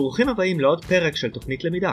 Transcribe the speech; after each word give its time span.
ברוכים 0.00 0.28
הבאים 0.28 0.60
לעוד 0.60 0.84
פרק 0.84 1.16
של 1.16 1.30
תוכנית 1.30 1.64
למידה. 1.64 1.92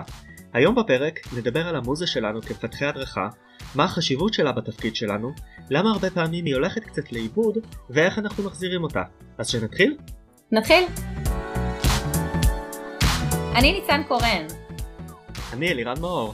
היום 0.53 0.75
בפרק 0.75 1.19
נדבר 1.37 1.67
על 1.67 1.75
המוזה 1.75 2.07
שלנו 2.07 2.41
כמפתחי 2.41 2.85
הדרכה, 2.85 3.27
מה 3.75 3.83
החשיבות 3.83 4.33
שלה 4.33 4.51
בתפקיד 4.51 4.95
שלנו, 4.95 5.31
למה 5.69 5.91
הרבה 5.91 6.09
פעמים 6.09 6.45
היא 6.45 6.55
הולכת 6.55 6.83
קצת 6.83 7.11
לאיבוד, 7.11 7.57
ואיך 7.89 8.19
אנחנו 8.19 8.43
מחזירים 8.43 8.83
אותה. 8.83 9.01
אז 9.37 9.49
שנתחיל? 9.49 9.97
נתחיל. 10.51 10.83
אני 13.55 13.71
ניצן 13.71 14.01
קורן. 14.07 14.45
אני 15.53 15.71
אלירן 15.71 16.01
מאור. 16.01 16.33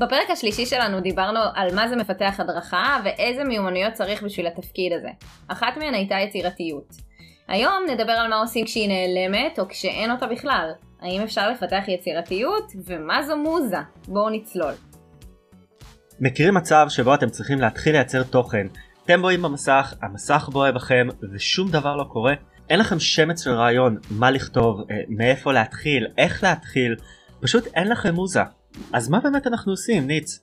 בפרק 0.00 0.30
השלישי 0.30 0.66
שלנו 0.66 1.00
דיברנו 1.00 1.40
על 1.54 1.74
מה 1.74 1.88
זה 1.88 1.96
מפתח 1.96 2.34
הדרכה 2.38 3.00
ואיזה 3.04 3.44
מיומנויות 3.44 3.92
צריך 3.92 4.22
בשביל 4.22 4.46
התפקיד 4.46 4.92
הזה. 4.92 5.10
אחת 5.48 5.76
מהן 5.76 5.94
הייתה 5.94 6.14
יצירתיות. 6.14 7.05
היום 7.48 7.84
נדבר 7.90 8.12
על 8.12 8.28
מה 8.28 8.36
עושים 8.36 8.64
כשהיא 8.64 8.88
נעלמת 8.88 9.58
או 9.58 9.68
כשאין 9.68 10.10
אותה 10.10 10.26
בכלל. 10.26 10.70
האם 11.00 11.22
אפשר 11.22 11.50
לפתח 11.50 11.84
יצירתיות 11.88 12.72
ומה 12.86 13.22
זו 13.22 13.36
מוזה? 13.36 13.76
בואו 14.08 14.30
נצלול. 14.30 14.72
מכירים 16.20 16.54
מצב 16.54 16.86
שבו 16.88 17.14
אתם 17.14 17.30
צריכים 17.30 17.60
להתחיל 17.60 17.92
לייצר 17.92 18.22
תוכן, 18.22 18.66
אתם 19.04 19.22
בואים 19.22 19.42
במסך, 19.42 19.94
המסך 20.02 20.48
בוהה 20.52 20.72
בכם 20.72 21.08
ושום 21.32 21.70
דבר 21.70 21.96
לא 21.96 22.04
קורה? 22.04 22.34
אין 22.70 22.78
לכם 22.78 22.98
שמץ 22.98 23.44
של 23.44 23.50
רעיון 23.50 23.98
מה 24.10 24.30
לכתוב, 24.30 24.80
אה, 24.90 24.96
מאיפה 25.08 25.52
להתחיל, 25.52 26.06
איך 26.18 26.44
להתחיל, 26.44 26.96
פשוט 27.40 27.66
אין 27.74 27.88
לכם 27.88 28.14
מוזה. 28.14 28.42
אז 28.92 29.08
מה 29.08 29.20
באמת 29.20 29.46
אנחנו 29.46 29.72
עושים, 29.72 30.06
ניץ? 30.06 30.40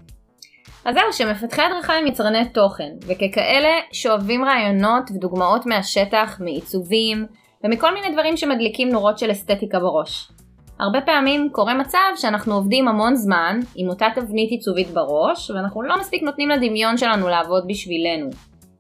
אז 0.86 0.96
זהו, 0.96 1.14
שמפתחי 1.14 1.62
הדרכה 1.62 1.94
הם 1.94 2.08
יצרני 2.08 2.50
תוכן, 2.50 2.90
וככאלה 3.08 3.70
שואבים 3.92 4.46
רעיונות 4.46 5.04
ודוגמאות 5.12 5.66
מהשטח, 5.66 6.38
מעיצובים, 6.40 7.26
ומכל 7.64 7.94
מיני 7.94 8.14
דברים 8.14 8.38
שמדליקים 8.38 8.90
נורות 8.90 9.18
של 9.18 9.32
אסתטיקה 9.32 9.80
בראש. 9.80 10.32
הרבה 10.80 11.02
פעמים 11.02 11.50
קורה 11.52 11.74
מצב 11.74 12.00
שאנחנו 12.16 12.54
עובדים 12.54 12.88
המון 12.88 13.16
זמן 13.16 13.60
עם 13.76 13.90
אותה 13.90 14.08
תבנית 14.16 14.52
עיצובית 14.52 14.90
בראש, 14.90 15.52
ואנחנו 15.52 15.82
לא 15.82 16.00
מספיק 16.00 16.24
נותנים 16.24 16.50
לדמיון 16.50 16.98
שלנו 16.98 17.30
לעבוד 17.30 17.64
בשבילנו. 17.68 18.30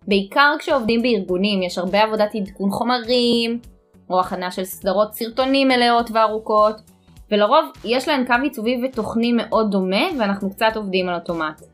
בעיקר 0.07 0.53
כשעובדים 0.59 1.01
בארגונים 1.01 1.63
יש 1.63 1.77
הרבה 1.77 2.03
עבודת 2.03 2.35
עדכון 2.35 2.69
חומרים, 2.69 3.59
או 4.09 4.19
הכנה 4.19 4.51
של 4.51 4.63
סדרות 4.63 5.13
סרטונים 5.13 5.67
מלאות 5.67 6.09
וארוכות, 6.13 6.75
ולרוב 7.31 7.65
יש 7.85 8.07
להם 8.07 8.25
קו 8.25 8.33
עיצובי 8.43 8.81
ותוכני 8.83 9.33
מאוד 9.33 9.71
דומה 9.71 10.05
ואנחנו 10.19 10.49
קצת 10.49 10.71
עובדים 10.75 11.09
על 11.09 11.15
אוטומט. 11.15 11.72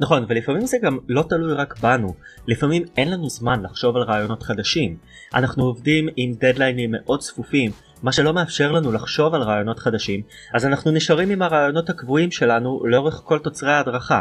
נכון, 0.00 0.24
ולפעמים 0.28 0.66
זה 0.66 0.78
גם 0.82 0.98
לא 1.08 1.24
תלוי 1.28 1.54
רק 1.54 1.78
בנו, 1.78 2.14
לפעמים 2.46 2.82
אין 2.96 3.10
לנו 3.10 3.28
זמן 3.28 3.62
לחשוב 3.62 3.96
על 3.96 4.02
רעיונות 4.02 4.42
חדשים. 4.42 4.96
אנחנו 5.34 5.64
עובדים 5.64 6.08
עם 6.16 6.34
דדליינים 6.34 6.90
מאוד 6.90 7.20
צפופים, 7.20 7.70
מה 8.02 8.12
שלא 8.12 8.32
מאפשר 8.32 8.72
לנו 8.72 8.92
לחשוב 8.92 9.34
על 9.34 9.42
רעיונות 9.42 9.78
חדשים, 9.78 10.22
אז 10.54 10.66
אנחנו 10.66 10.90
נשארים 10.90 11.30
עם 11.30 11.42
הרעיונות 11.42 11.90
הקבועים 11.90 12.30
שלנו 12.30 12.86
לאורך 12.86 13.22
כל 13.24 13.38
תוצרי 13.38 13.72
ההדרכה. 13.72 14.20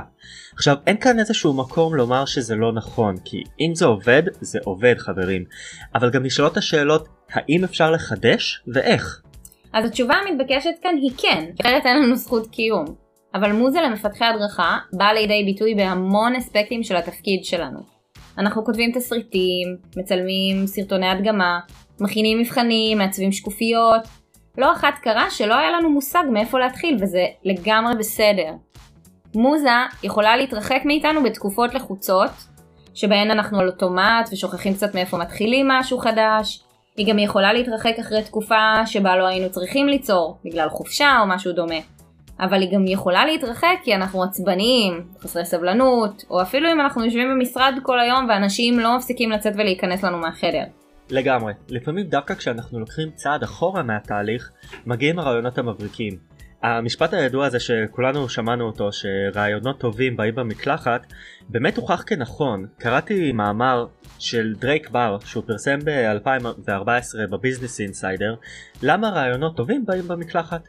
עכשיו, 0.54 0.76
אין 0.88 0.98
כאן 0.98 1.20
איזשהו 1.20 1.54
מקום 1.54 1.96
לומר 1.96 2.26
שזה 2.26 2.56
לא 2.56 2.74
נכון, 2.74 3.16
כי 3.26 3.44
אם 3.60 3.76
זה 3.76 3.86
עובד, 3.86 4.24
זה 4.42 4.60
עובד 4.64 4.96
חברים. 4.98 5.44
אבל 5.96 6.10
גם 6.10 6.24
נשאלות 6.24 6.58
השאלות, 6.58 7.08
האם 7.34 7.64
אפשר 7.64 7.92
לחדש 7.92 8.64
ואיך? 8.74 9.22
אז 9.74 9.86
התשובה 9.86 10.14
המתבקשת 10.16 10.76
כאן 10.82 10.96
היא 11.02 11.12
כן, 11.18 11.46
אחרת 11.62 11.86
אין 11.86 12.04
לנו 12.04 12.16
זכות 12.16 12.48
קיום. 12.48 13.09
אבל 13.36 13.52
מוזה 13.52 13.82
למפתחי 13.82 14.26
הדרכה 14.26 14.78
באה 14.94 15.14
לידי 15.14 15.44
ביטוי 15.46 15.76
בהמון 15.76 16.36
אספקטים 16.36 16.84
של 16.84 16.96
התפקיד 16.96 17.46
שלנו. 17.46 17.80
אנחנו 18.38 18.66
כותבים 18.66 18.92
תסריטים, 18.92 19.78
מצלמים 19.98 20.68
סרטוני 20.68 21.10
הדגמה, 21.10 21.60
מכינים 22.00 22.40
מבחנים, 22.40 22.98
מעצבים 22.98 23.32
שקופיות. 23.32 24.02
לא 24.58 24.74
אחת 24.74 24.94
קרה 25.02 25.30
שלא 25.30 25.56
היה 25.56 25.72
לנו 25.72 25.90
מושג 25.90 26.24
מאיפה 26.32 26.60
להתחיל 26.60 26.98
וזה 27.02 27.26
לגמרי 27.44 27.94
בסדר. 28.00 28.52
מוזה 29.36 29.70
יכולה 30.04 30.38
להתרחק 30.38 30.82
מאיתנו 30.86 31.24
בתקופות 31.24 31.74
לחוצות, 31.74 32.32
שבהן 32.94 33.32
אנחנו 33.32 33.60
על 33.60 33.68
אוטומט 33.68 34.30
ושוכחים 34.32 34.74
קצת 34.74 34.96
מאיפה 34.96 35.18
מתחילים 35.18 35.68
משהו 35.68 35.98
חדש. 35.98 36.64
היא 36.98 37.08
גם 37.08 37.20
יכולה 37.20 37.54
להתרחק 37.54 37.94
אחרי 38.00 38.24
תקופה 38.24 38.86
שבה 38.86 39.16
לא 39.16 39.28
היינו 39.28 39.52
צריכים 39.52 39.88
ליצור, 39.88 40.38
בגלל 40.46 40.70
חופשה 40.70 41.18
או 41.22 41.28
משהו 41.28 41.54
דומה. 41.54 41.99
אבל 42.40 42.62
היא 42.62 42.72
גם 42.74 42.88
יכולה 42.88 43.26
להתרחק 43.26 43.78
כי 43.84 43.96
אנחנו 43.96 44.24
עצבניים, 44.24 45.08
חסרי 45.20 45.46
סבלנות, 45.46 46.24
או 46.30 46.42
אפילו 46.42 46.72
אם 46.72 46.82
אנחנו 46.82 47.06
יושבים 47.06 47.30
במשרד 47.30 47.74
כל 47.84 48.00
היום 48.00 48.26
ואנשים 48.30 48.80
לא 48.80 48.98
מפסיקים 48.98 49.32
לצאת 49.32 49.54
ולהיכנס 49.56 50.04
לנו 50.04 50.18
מהחדר. 50.18 50.64
לגמרי. 51.10 51.54
לפעמים 51.70 52.08
דווקא 52.08 52.34
כשאנחנו 52.34 52.80
לוקחים 52.80 53.10
צעד 53.16 53.44
אחורה 53.44 53.84
מהתהליך, 53.84 54.52
מגיעים 54.86 55.20
הרעיונות 55.20 55.58
המבריקים. 55.58 56.18
המשפט 56.64 57.14
הידוע 57.14 57.46
הזה 57.46 57.60
שכולנו 57.60 58.30
שמענו 58.30 58.66
אותו, 58.66 58.90
שרעיונות 58.92 59.80
טובים 59.80 60.18
באים 60.18 60.36
במקלחת, 60.36 61.02
באמת 61.50 61.78
הוכח 61.78 62.04
כנכון. 62.08 62.68
קראתי 62.78 63.32
מאמר 63.32 63.86
של 64.20 64.54
דרייק 64.60 64.90
בר 64.90 65.18
שהוא 65.26 65.44
פרסם 65.48 65.80
ב-2014 65.84 67.30
בביזנס 67.30 67.80
אינסיידר, 67.80 68.36
למה 68.84 69.10
רעיונות 69.10 69.58
טובים 69.58 69.86
באים 69.86 70.08
במקלחת. 70.08 70.68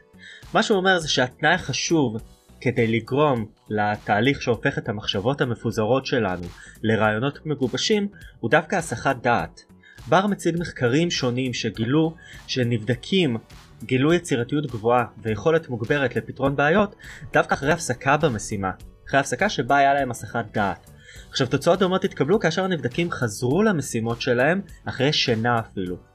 מה 0.53 0.63
שהוא 0.63 0.77
אומר 0.77 0.99
זה 0.99 1.09
שהתנאי 1.09 1.53
החשוב 1.53 2.17
כדי 2.61 2.87
לגרום 2.87 3.45
לתהליך 3.69 4.41
שהופך 4.41 4.77
את 4.77 4.89
המחשבות 4.89 5.41
המפוזרות 5.41 6.05
שלנו 6.05 6.47
לרעיונות 6.83 7.45
מגובשים 7.45 8.07
הוא 8.39 8.51
דווקא 8.51 8.75
הסחת 8.75 9.15
דעת. 9.21 9.63
בר 10.07 10.27
מציג 10.27 10.55
מחקרים 10.59 11.11
שונים 11.11 11.53
שגילו 11.53 12.15
שנבדקים 12.47 13.37
גילו 13.83 14.13
יצירתיות 14.13 14.65
גבוהה 14.65 15.05
ויכולת 15.21 15.69
מוגברת 15.69 16.15
לפתרון 16.15 16.55
בעיות 16.55 16.95
דווקא 17.33 17.53
אחרי 17.53 17.71
הפסקה 17.71 18.17
במשימה, 18.17 18.71
אחרי 19.07 19.19
הפסקה 19.19 19.49
שבה 19.49 19.77
היה 19.77 19.93
להם 19.93 20.11
הסחת 20.11 20.45
דעת. 20.53 20.91
עכשיו 21.29 21.47
תוצאות 21.47 21.79
דומות 21.79 22.03
התקבלו 22.03 22.39
כאשר 22.39 22.63
הנבדקים 22.63 23.11
חזרו 23.11 23.63
למשימות 23.63 24.21
שלהם 24.21 24.61
אחרי 24.85 25.13
שינה 25.13 25.59
אפילו. 25.59 26.10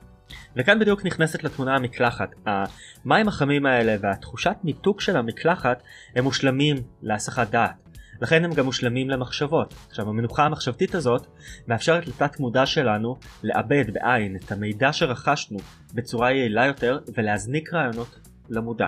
וכאן 0.57 0.79
בדיוק 0.79 1.05
נכנסת 1.05 1.45
לתמונה 1.45 1.77
המקלחת. 1.77 2.35
המים 2.47 3.29
החמים 3.29 3.67
האלה 3.67 3.97
והתחושת 4.01 4.57
ניתוק 4.65 5.01
של 5.01 5.17
המקלחת 5.17 5.83
הם 6.17 6.25
מושלמים 6.25 6.77
להסחת 7.03 7.51
דעת. 7.51 7.87
לכן 8.21 8.45
הם 8.45 8.53
גם 8.53 8.65
מושלמים 8.65 9.11
למחשבות. 9.11 9.75
עכשיו 9.89 10.09
המנוחה 10.09 10.45
המחשבתית 10.45 10.95
הזאת 10.95 11.27
מאפשרת 11.69 12.07
לתת 12.07 12.41
מודע 12.41 12.67
שלנו 12.67 13.17
לעבד 13.43 13.85
בעין 13.93 14.37
את 14.37 14.53
המידע 14.53 14.93
שרכשנו 14.93 15.59
בצורה 15.95 16.33
יעילה 16.33 16.67
יותר 16.67 16.99
ולהזניק 17.15 17.75
רעיונות 17.75 18.19
למודע. 18.49 18.87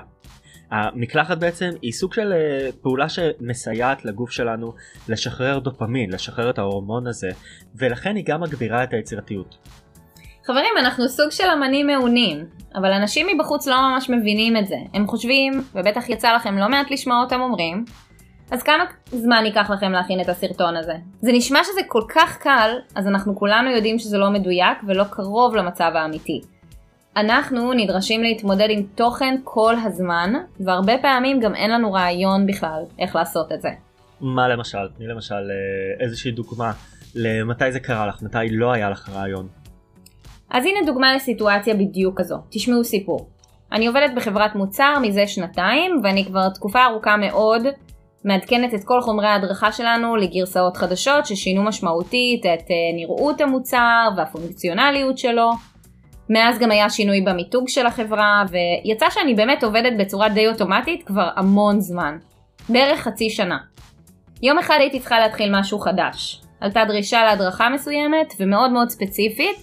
המקלחת 0.70 1.38
בעצם 1.38 1.70
היא 1.82 1.92
סוג 1.92 2.14
של 2.14 2.32
אה, 2.32 2.68
פעולה 2.82 3.08
שמסייעת 3.08 4.04
לגוף 4.04 4.30
שלנו 4.30 4.74
לשחרר 5.08 5.58
דופמין, 5.58 6.10
לשחרר 6.10 6.50
את 6.50 6.58
ההורמון 6.58 7.06
הזה, 7.06 7.28
ולכן 7.74 8.16
היא 8.16 8.24
גם 8.26 8.40
מגבירה 8.40 8.84
את 8.84 8.92
היצירתיות. 8.92 9.58
חברים, 10.48 10.74
אנחנו 10.78 11.08
סוג 11.08 11.30
של 11.30 11.44
אמנים 11.44 11.86
מעונים, 11.86 12.46
אבל 12.74 12.92
אנשים 12.92 13.26
מבחוץ 13.34 13.66
לא 13.66 13.76
ממש 13.80 14.10
מבינים 14.10 14.56
את 14.56 14.66
זה. 14.66 14.76
הם 14.94 15.06
חושבים, 15.06 15.62
ובטח 15.74 16.08
יצא 16.08 16.32
לכם 16.32 16.58
לא 16.58 16.68
מעט 16.68 16.90
לשמוע 16.90 17.20
אותם 17.20 17.40
אומרים, 17.40 17.84
אז 18.50 18.62
כמה 18.62 18.84
זמן 19.06 19.42
ייקח 19.46 19.70
לכם 19.70 19.92
להכין 19.92 20.20
את 20.20 20.28
הסרטון 20.28 20.76
הזה? 20.76 20.94
זה 21.20 21.32
נשמע 21.32 21.60
שזה 21.64 21.80
כל 21.88 22.02
כך 22.14 22.38
קל, 22.38 22.70
אז 22.94 23.06
אנחנו 23.06 23.36
כולנו 23.36 23.70
יודעים 23.70 23.98
שזה 23.98 24.18
לא 24.18 24.30
מדויק 24.30 24.78
ולא 24.86 25.04
קרוב 25.04 25.56
למצב 25.56 25.92
האמיתי. 25.94 26.40
אנחנו 27.16 27.72
נדרשים 27.72 28.22
להתמודד 28.22 28.68
עם 28.70 28.82
תוכן 28.94 29.34
כל 29.44 29.74
הזמן, 29.84 30.32
והרבה 30.60 30.98
פעמים 31.02 31.40
גם 31.40 31.54
אין 31.54 31.70
לנו 31.70 31.92
רעיון 31.92 32.46
בכלל 32.46 32.82
איך 32.98 33.16
לעשות 33.16 33.52
את 33.52 33.62
זה. 33.62 33.70
מה 34.20 34.48
למשל? 34.48 34.88
תני 34.96 35.06
למשל 35.06 35.34
אה, 35.34 36.04
איזושהי 36.04 36.30
דוגמה 36.30 36.72
למתי 37.14 37.72
זה 37.72 37.80
קרה 37.80 38.06
לך, 38.06 38.22
מתי 38.22 38.48
לא 38.50 38.72
היה 38.72 38.90
לך 38.90 39.08
רעיון. 39.08 39.48
אז 40.50 40.64
הנה 40.66 40.86
דוגמה 40.86 41.14
לסיטואציה 41.16 41.74
בדיוק 41.74 42.20
כזו, 42.20 42.36
תשמעו 42.50 42.84
סיפור. 42.84 43.28
אני 43.72 43.86
עובדת 43.86 44.10
בחברת 44.16 44.54
מוצר 44.54 44.94
מזה 45.02 45.26
שנתיים, 45.26 46.00
ואני 46.02 46.24
כבר 46.24 46.48
תקופה 46.48 46.84
ארוכה 46.84 47.16
מאוד 47.16 47.66
מעדכנת 48.24 48.74
את 48.74 48.84
כל 48.84 49.00
חומרי 49.00 49.26
ההדרכה 49.26 49.72
שלנו 49.72 50.16
לגרסאות 50.16 50.76
חדשות 50.76 51.26
ששינו 51.26 51.62
משמעותית 51.62 52.40
את 52.40 52.46
אה, 52.70 52.96
נראות 52.96 53.40
המוצר 53.40 54.08
והפונקציונליות 54.16 55.18
שלו. 55.18 55.50
מאז 56.30 56.58
גם 56.58 56.70
היה 56.70 56.90
שינוי 56.90 57.20
במיתוג 57.20 57.68
של 57.68 57.86
החברה, 57.86 58.44
ויצא 58.50 59.06
שאני 59.10 59.34
באמת 59.34 59.64
עובדת 59.64 59.92
בצורה 59.98 60.28
די 60.28 60.48
אוטומטית 60.48 61.06
כבר 61.06 61.28
המון 61.36 61.80
זמן. 61.80 62.18
בערך 62.68 63.00
חצי 63.00 63.30
שנה. 63.30 63.58
יום 64.42 64.58
אחד 64.58 64.76
הייתי 64.80 65.00
צריכה 65.00 65.18
להתחיל 65.18 65.58
משהו 65.58 65.78
חדש. 65.78 66.42
עלתה 66.60 66.84
דרישה 66.84 67.24
להדרכה 67.24 67.68
מסוימת 67.68 68.34
ומאוד 68.40 68.70
מאוד 68.70 68.88
ספציפית, 68.88 69.56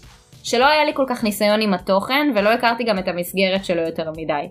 שלא 0.45 0.65
היה 0.65 0.85
לי 0.85 0.91
כל 0.93 1.05
כך 1.07 1.23
ניסיון 1.23 1.61
עם 1.61 1.73
התוכן 1.73 2.31
ולא 2.35 2.49
הכרתי 2.49 2.83
גם 2.83 2.99
את 2.99 3.07
המסגרת 3.07 3.65
שלו 3.65 3.81
יותר 3.81 4.11
מדי. 4.11 4.49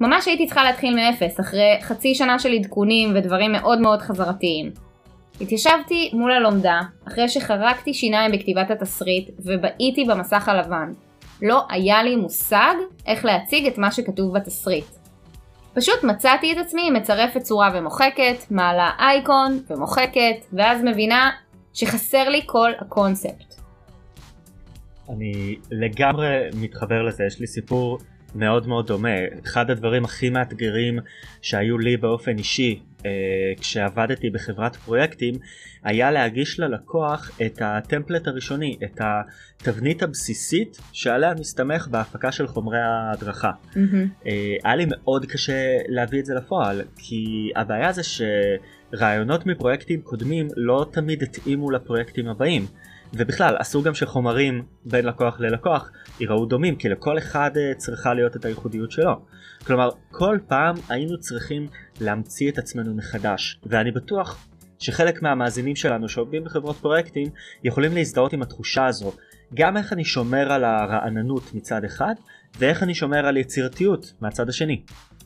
ממש 0.00 0.28
הייתי 0.28 0.46
צריכה 0.46 0.64
להתחיל 0.64 0.94
מאפס, 0.94 1.40
אחרי 1.40 1.78
חצי 1.80 2.14
שנה 2.14 2.38
של 2.38 2.52
עדכונים 2.52 3.12
ודברים 3.14 3.52
מאוד 3.52 3.80
מאוד 3.80 4.00
חזרתיים. 4.00 4.70
התיישבתי 5.40 6.10
מול 6.12 6.32
הלומדה, 6.32 6.80
אחרי 7.08 7.28
שחרקתי 7.28 7.94
שיניים 7.94 8.32
בכתיבת 8.32 8.70
התסריט 8.70 9.30
ובעיתי 9.38 10.04
במסך 10.04 10.48
הלבן. 10.48 10.92
לא 11.42 11.62
היה 11.68 12.02
לי 12.02 12.16
מושג 12.16 12.74
איך 13.06 13.24
להציג 13.24 13.66
את 13.66 13.78
מה 13.78 13.92
שכתוב 13.92 14.34
בתסריט. 14.34 14.86
פשוט 15.74 16.04
מצאתי 16.04 16.52
את 16.52 16.58
עצמי 16.58 16.90
מצרפת 16.90 17.40
צורה 17.40 17.70
ומוחקת, 17.74 18.50
מעלה 18.50 18.90
אייקון 18.98 19.60
ומוחקת, 19.70 20.46
ואז 20.52 20.82
מבינה 20.84 21.30
שחסר 21.74 22.28
לי 22.28 22.42
כל 22.46 22.70
הקונספט. 22.80 23.47
אני 25.08 25.56
לגמרי 25.70 26.26
מתחבר 26.60 27.02
לזה, 27.02 27.24
יש 27.24 27.40
לי 27.40 27.46
סיפור 27.46 27.98
מאוד 28.34 28.66
מאוד 28.66 28.86
דומה. 28.86 29.14
אחד 29.44 29.70
הדברים 29.70 30.04
הכי 30.04 30.30
מאתגרים 30.30 30.98
שהיו 31.42 31.78
לי 31.78 31.96
באופן 31.96 32.38
אישי 32.38 32.80
אה, 33.06 33.10
כשעבדתי 33.60 34.30
בחברת 34.30 34.76
פרויקטים 34.76 35.34
היה 35.84 36.10
להגיש 36.10 36.60
ללקוח 36.60 37.30
את 37.46 37.62
הטמפלט 37.64 38.26
הראשוני, 38.26 38.76
את 38.84 39.00
התבנית 39.00 40.02
הבסיסית 40.02 40.78
שעליה 40.92 41.34
מסתמך 41.34 41.88
בהפקה 41.88 42.32
של 42.32 42.46
חומרי 42.46 42.78
ההדרכה. 42.78 43.50
Mm-hmm. 43.50 43.76
אה, 44.26 44.56
היה 44.64 44.76
לי 44.76 44.86
מאוד 44.88 45.26
קשה 45.26 45.76
להביא 45.88 46.20
את 46.20 46.26
זה 46.26 46.34
לפועל, 46.34 46.82
כי 46.96 47.50
הבעיה 47.56 47.92
זה 47.92 48.02
שרעיונות 48.02 49.46
מפרויקטים 49.46 50.00
קודמים 50.00 50.48
לא 50.56 50.86
תמיד 50.92 51.22
התאימו 51.22 51.70
לפרויקטים 51.70 52.28
הבאים. 52.28 52.66
ובכלל 53.14 53.56
אסור 53.58 53.84
גם 53.84 53.94
שחומרים 53.94 54.62
בין 54.84 55.04
לקוח 55.04 55.40
ללקוח 55.40 55.90
ייראו 56.20 56.46
דומים 56.46 56.76
כי 56.76 56.88
לכל 56.88 57.18
אחד 57.18 57.50
אה, 57.56 57.74
צריכה 57.74 58.14
להיות 58.14 58.36
את 58.36 58.44
הייחודיות 58.44 58.90
שלו. 58.90 59.12
כלומר 59.66 59.88
כל 60.10 60.38
פעם 60.48 60.74
היינו 60.88 61.18
צריכים 61.18 61.66
להמציא 62.00 62.50
את 62.50 62.58
עצמנו 62.58 62.94
מחדש 62.94 63.60
ואני 63.66 63.92
בטוח 63.92 64.48
שחלק 64.78 65.22
מהמאזינים 65.22 65.76
שלנו 65.76 66.08
שעובדים 66.08 66.44
בחברות 66.44 66.76
פרויקטים 66.76 67.26
יכולים 67.64 67.94
להזדהות 67.94 68.32
עם 68.32 68.42
התחושה 68.42 68.86
הזו 68.86 69.12
גם 69.54 69.76
איך 69.76 69.92
אני 69.92 70.04
שומר 70.04 70.52
על 70.52 70.64
הרעננות 70.64 71.54
מצד 71.54 71.84
אחד 71.84 72.14
ואיך 72.58 72.82
אני 72.82 72.94
שומר 72.94 73.26
על 73.26 73.36
יצירתיות 73.36 74.12
מהצד 74.20 74.48
השני. 74.48 74.82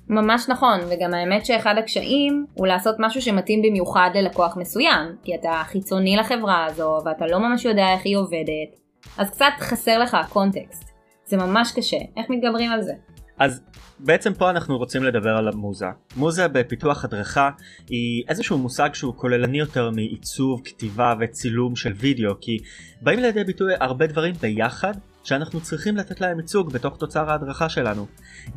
ממש 0.08 0.48
נכון, 0.48 0.80
וגם 0.90 1.14
האמת 1.14 1.46
שאחד 1.46 1.74
הקשיים 1.78 2.46
הוא 2.54 2.66
לעשות 2.66 2.96
משהו 2.98 3.22
שמתאים 3.22 3.62
במיוחד 3.62 4.10
ללקוח 4.14 4.56
מסוים, 4.56 5.16
כי 5.24 5.34
אתה 5.34 5.62
חיצוני 5.64 6.16
לחברה 6.16 6.64
הזו 6.64 6.98
ואתה 7.04 7.26
לא 7.26 7.38
ממש 7.38 7.64
יודע 7.64 7.86
איך 7.92 8.00
היא 8.04 8.16
עובדת, 8.16 8.80
אז 9.18 9.30
קצת 9.30 9.52
חסר 9.60 9.98
לך 9.98 10.14
הקונטקסט. 10.14 10.92
זה 11.24 11.36
ממש 11.36 11.72
קשה, 11.72 11.96
איך 12.16 12.26
מתגברים 12.30 12.70
על 12.70 12.82
זה? 12.82 12.92
אז 13.38 13.60
בעצם 13.98 14.34
פה 14.34 14.50
אנחנו 14.50 14.78
רוצים 14.78 15.04
לדבר 15.04 15.36
על 15.36 15.48
המוזה. 15.48 15.86
מוזה 16.16 16.48
בפיתוח 16.48 17.04
הדרכה 17.04 17.50
היא 17.88 18.24
איזשהו 18.28 18.58
מושג 18.58 18.94
שהוא 18.94 19.14
כוללני 19.16 19.58
יותר 19.58 19.90
מעיצוב, 19.90 20.60
כתיבה 20.64 21.14
וצילום 21.20 21.76
של 21.76 21.92
וידאו 21.92 22.34
כי 22.40 22.58
באים 23.00 23.18
לידי 23.18 23.44
ביטוי 23.44 23.74
הרבה 23.80 24.06
דברים 24.06 24.34
ביחד 24.40 24.94
שאנחנו 25.24 25.60
צריכים 25.60 25.96
לתת 25.96 26.20
להם 26.20 26.40
ייצוג 26.40 26.72
בתוך 26.72 26.96
תוצר 26.96 27.30
ההדרכה 27.30 27.68
שלנו. 27.68 28.06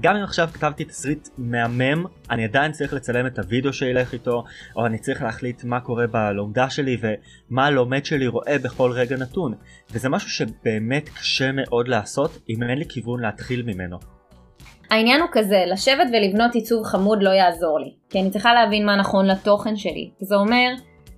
גם 0.01 0.15
אם 0.15 0.23
עכשיו 0.23 0.49
כתבתי 0.53 0.85
תסריט 0.85 1.27
מהמם, 1.37 2.05
אני 2.29 2.43
עדיין 2.43 2.71
צריך 2.71 2.93
לצלם 2.93 3.27
את 3.27 3.39
הוידאו 3.39 3.73
שילך 3.73 4.13
איתו, 4.13 4.43
או 4.75 4.85
אני 4.85 4.99
צריך 4.99 5.21
להחליט 5.21 5.63
מה 5.63 5.79
קורה 5.79 6.07
בלומדה 6.07 6.69
שלי 6.69 6.97
ומה 7.01 7.65
הלומד 7.65 8.05
שלי 8.05 8.27
רואה 8.27 8.57
בכל 8.63 8.91
רגע 8.91 9.17
נתון. 9.17 9.53
וזה 9.91 10.09
משהו 10.09 10.29
שבאמת 10.29 11.09
קשה 11.09 11.51
מאוד 11.51 11.87
לעשות 11.87 12.37
אם 12.49 12.63
אין 12.63 12.77
לי 12.77 12.85
כיוון 12.89 13.21
להתחיל 13.21 13.61
ממנו. 13.61 13.97
העניין 14.89 15.21
הוא 15.21 15.29
כזה, 15.31 15.63
לשבת 15.67 16.07
ולבנות 16.13 16.55
עיצוב 16.55 16.83
חמוד 16.83 17.23
לא 17.23 17.29
יעזור 17.29 17.79
לי, 17.79 17.93
כי 18.09 18.19
אני 18.21 18.31
צריכה 18.31 18.53
להבין 18.53 18.85
מה 18.85 18.95
נכון 18.95 19.25
לתוכן 19.25 19.75
שלי. 19.75 20.11
זה 20.19 20.35
אומר 20.35 20.73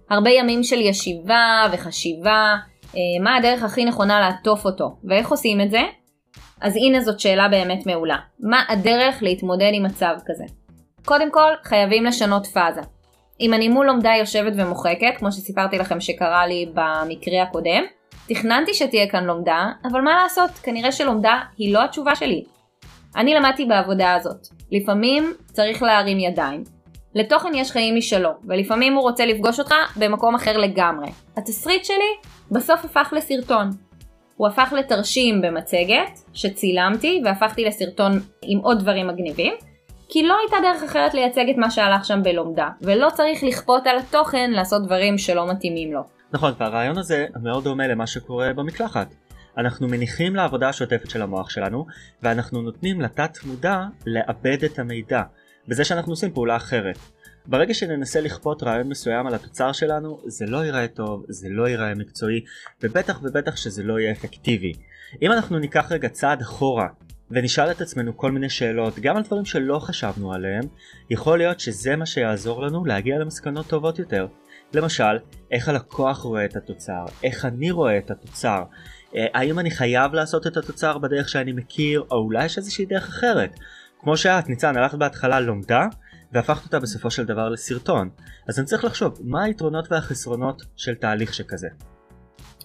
הרבה 0.10 0.30
ימים 0.30 0.64
של 0.64 0.82
ישיבה 0.82 1.68
וחשיבה, 1.72 2.56
מה 3.24 3.36
הדרך 3.36 3.64
הכי 3.64 3.86
נכונה 3.86 4.20
לעטוף 4.20 4.66
אותו, 4.66 4.98
ואיך 5.04 5.32
עושים 5.32 5.62
את 5.62 5.72
זה? 5.72 5.82
אז 6.62 6.76
הנה 6.76 7.02
זאת 7.02 7.20
שאלה 7.20 7.48
באמת 7.48 7.86
מעולה. 7.86 8.18
מה 8.40 8.64
הדרך 8.70 9.24
להתמודד 9.24 9.72
עם 9.74 9.84
מצב 9.84 10.16
כזה? 10.26 10.44
קודם 11.06 11.32
כל, 11.32 11.52
חייבים 11.64 12.06
לשנות 12.06 12.48
פאזה. 12.48 12.82
אם 13.42 13.54
אני 13.54 13.68
מול 13.68 13.86
לומדה 13.86 14.12
יושבת 14.20 14.54
ומוחקת, 14.56 15.14
כמו 15.18 15.32
שסיפרתי 15.32 15.78
לכם 15.78 16.02
שקרה 16.02 16.48
לי 16.48 16.66
במקרה 16.74 17.42
הקודם, 17.44 17.84
תכננתי 18.28 18.74
שתהיה 18.74 19.10
כאן 19.10 19.24
לומדה, 19.24 19.72
אבל 19.92 20.02
מה 20.02 20.24
לעשות, 20.24 20.50
כנראה 20.52 20.92
שלומדה 20.92 21.40
היא 21.58 21.74
לא 21.74 21.84
התשובה 21.84 22.16
שלי. 22.16 22.44
אני 23.16 23.34
למדתי 23.34 23.66
בעבודה 23.66 24.14
הזאת. 24.14 24.48
לפעמים 24.72 25.34
צריך 25.46 25.84
להרים 25.84 26.20
ידיים. 26.20 26.64
לתוכן 27.18 27.52
יש 27.56 27.72
חיים 27.72 27.96
משלו, 27.96 28.30
ולפעמים 28.48 28.94
הוא 28.94 29.02
רוצה 29.02 29.26
לפגוש 29.26 29.60
אותך 29.60 29.74
במקום 29.96 30.36
אחר 30.36 30.58
לגמרי. 30.58 31.08
התסריט 31.38 31.86
שלי 31.86 32.30
בסוף 32.52 32.86
הפך 32.86 33.14
לסרטון. 33.18 33.70
הוא 34.36 34.48
הפך 34.48 34.74
לתרשים 34.78 35.42
במצגת 35.42 36.20
שצילמתי 36.34 37.22
והפכתי 37.26 37.66
לסרטון 37.66 38.12
עם 38.42 38.60
עוד 38.60 38.80
דברים 38.80 39.08
מגניבים, 39.08 39.54
כי 40.10 40.24
לא 40.24 40.36
הייתה 40.42 40.56
דרך 40.62 40.84
אחרת 40.84 41.14
לייצג 41.14 41.50
את 41.50 41.58
מה 41.58 41.72
שהלך 41.72 42.06
שם 42.06 42.24
בלומדה, 42.24 42.70
ולא 42.82 43.10
צריך 43.14 43.44
לכפות 43.44 43.88
על 43.88 43.98
התוכן 43.98 44.52
לעשות 44.52 44.86
דברים 44.86 45.18
שלא 45.18 45.52
מתאימים 45.52 45.94
לו. 45.94 46.02
נכון, 46.34 46.54
והרעיון 46.60 46.98
הזה 46.98 47.26
מאוד 47.44 47.64
דומה 47.64 47.88
למה 47.88 48.08
שקורה 48.08 48.54
במקלחת. 48.54 49.14
אנחנו 49.58 49.88
מניחים 49.88 50.36
לעבודה 50.36 50.70
השוטפת 50.70 51.10
של 51.10 51.22
המוח 51.22 51.50
שלנו, 51.50 51.86
ואנחנו 52.24 52.62
נותנים 52.62 53.02
לתת 53.02 53.32
מודע 53.46 53.82
לאבד 54.06 54.64
את 54.64 54.80
המידע, 54.80 55.22
בזה 55.68 55.84
שאנחנו 55.84 56.12
עושים 56.12 56.34
פעולה 56.34 56.56
אחרת. 56.56 56.98
ברגע 57.46 57.74
שננסה 57.74 58.22
לכפות 58.22 58.64
רעיון 58.64 58.88
מסוים 58.88 59.28
על 59.28 59.36
התוצר 59.36 59.72
שלנו, 59.72 60.20
זה 60.26 60.46
לא 60.46 60.66
ייראה 60.66 60.88
טוב, 60.88 61.26
זה 61.30 61.48
לא 61.50 61.68
ייראה 61.68 61.96
מקצועי, 61.96 62.42
ובטח 62.84 63.20
ובטח 63.24 63.56
שזה 63.56 63.84
לא 63.84 64.00
יהיה 64.00 64.12
אפקטיבי. 64.12 64.74
אם 65.22 65.32
אנחנו 65.32 65.60
ניקח 65.60 65.92
רגע 65.92 66.10
צעד 66.10 66.42
אחורה, 66.42 66.88
ונשאל 67.32 67.72
את 67.72 67.82
עצמנו 67.82 68.18
כל 68.18 68.32
מיני 68.32 68.50
שאלות, 68.50 69.00
גם 69.00 69.18
על 69.18 69.24
דברים 69.24 69.46
שלא 69.46 69.80
חשבנו 69.80 70.34
עליהם, 70.34 70.64
יכול 71.10 71.38
להיות 71.38 71.60
שזה 71.60 71.96
מה 71.96 72.06
שיעזור 72.06 72.62
לנו 72.62 72.86
להגיע 72.86 73.20
למסקנות 73.20 73.68
טובות 73.68 74.00
יותר. 74.00 74.28
למשל, 74.74 75.18
איך 75.52 75.70
הלקוח 75.70 76.20
רואה 76.20 76.46
את 76.46 76.56
התוצר, 76.56 77.06
איך 77.24 77.46
אני 77.46 77.72
רואה 77.72 77.98
את 77.98 78.12
התוצר, 78.12 78.64
אה, 79.16 79.26
האם 79.34 79.60
אני 79.60 79.72
חייב 79.72 80.14
לעשות 80.14 80.48
את 80.48 80.58
התוצר 80.58 80.98
בדרך 80.98 81.30
שאני 81.30 81.52
מכיר, 81.52 82.04
או 82.12 82.18
אולי 82.18 82.46
יש 82.46 82.58
איזושהי 82.58 82.86
דרך 82.86 83.08
אחרת. 83.08 83.60
כמו 84.08 84.18
שאת, 84.18 84.50
ניצן, 84.50 84.78
הלכת 84.78 84.98
בהתחלה 84.98 85.40
לומדה, 85.40 85.86
והפכת 86.32 86.66
אותה 86.66 86.80
בסופו 86.80 87.12
של 87.12 87.26
דבר 87.26 87.50
לסרטון. 87.50 88.10
אז 88.50 88.60
אני 88.60 88.66
צריך 88.66 88.86
לחשוב 88.86 89.14
מה 89.24 89.44
היתרונות 89.44 89.92
והחסרונות 89.92 90.62
של 90.76 90.96
תהליך 90.96 91.34
שכזה. 91.34 91.68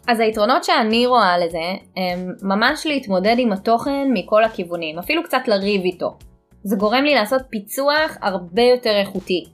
אז 0.09 0.21
היתרונות 0.21 0.65
שאני 0.65 1.07
רואה 1.07 1.39
לזה 1.39 1.59
הם 1.97 2.35
ממש 2.43 2.87
להתמודד 2.87 3.35
עם 3.39 3.53
התוכן 3.53 4.09
מכל 4.13 4.45
הכיוונים, 4.45 4.99
אפילו 4.99 5.23
קצת 5.23 5.43
לריב 5.47 5.83
איתו. 5.83 6.19
זה 6.65 6.77
גורם 6.77 7.05
לי 7.05 7.15
לעשות 7.15 7.43
פיצוח 7.51 8.17
הרבה 8.21 8.63
יותר 8.63 9.01
איכותי. 9.01 9.45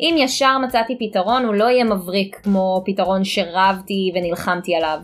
אם 0.00 0.14
ישר 0.18 0.58
מצאתי 0.58 0.98
פתרון 1.00 1.44
הוא 1.44 1.54
לא 1.54 1.64
יהיה 1.64 1.84
מבריק 1.84 2.40
כמו 2.42 2.82
פתרון 2.86 3.24
שרבתי 3.24 4.12
ונלחמתי 4.14 4.74
עליו. 4.74 4.98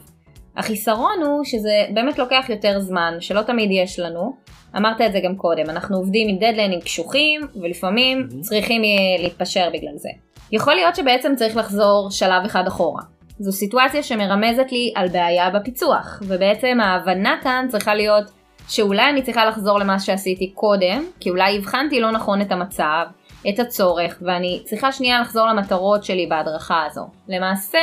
החיסרון 0.57 1.23
הוא 1.23 1.45
שזה 1.45 1.85
באמת 1.95 2.19
לוקח 2.19 2.47
יותר 2.49 2.81
זמן, 2.81 3.17
שלא 3.21 3.43
תמיד 3.43 3.71
יש 3.73 3.99
לנו, 3.99 4.37
אמרת 4.77 5.01
את 5.01 5.13
זה 5.13 5.21
גם 5.25 5.37
קודם, 5.37 5.71
אנחנו 5.71 5.97
עובדים 5.97 6.29
עם 6.29 6.37
דדליינים 6.37 6.81
קשוחים, 6.81 7.41
ולפעמים 7.63 8.29
mm-hmm. 8.31 8.41
צריכים 8.41 8.83
להתפשר 9.19 9.69
בגלל 9.73 9.97
זה. 9.97 10.09
יכול 10.53 10.75
להיות 10.75 10.97
שבעצם 10.97 11.33
צריך 11.37 11.57
לחזור 11.57 12.11
שלב 12.11 12.45
אחד 12.45 12.67
אחורה. 12.67 13.03
זו 13.39 13.53
סיטואציה 13.53 14.03
שמרמזת 14.03 14.73
לי 14.73 14.93
על 14.95 15.09
בעיה 15.09 15.51
בפיצוח, 15.51 16.23
ובעצם 16.23 16.79
ההבנה 16.81 17.37
כאן 17.43 17.67
צריכה 17.69 17.95
להיות 17.95 18.25
שאולי 18.69 19.11
אני 19.11 19.23
צריכה 19.23 19.45
לחזור 19.45 19.79
למה 19.79 19.99
שעשיתי 19.99 20.53
קודם, 20.55 21.05
כי 21.21 21.31
אולי 21.31 21.57
הבחנתי 21.57 22.01
לא 22.01 22.11
נכון 22.11 22.41
את 22.41 22.53
המצב, 22.53 23.07
את 23.49 23.59
הצורך, 23.59 24.19
ואני 24.23 24.61
צריכה 24.65 24.93
שנייה 24.93 25.21
לחזור 25.21 25.47
למטרות 25.47 26.05
שלי 26.05 26.27
בהדרכה 26.27 26.85
הזו. 26.87 27.07
למעשה, 27.29 27.79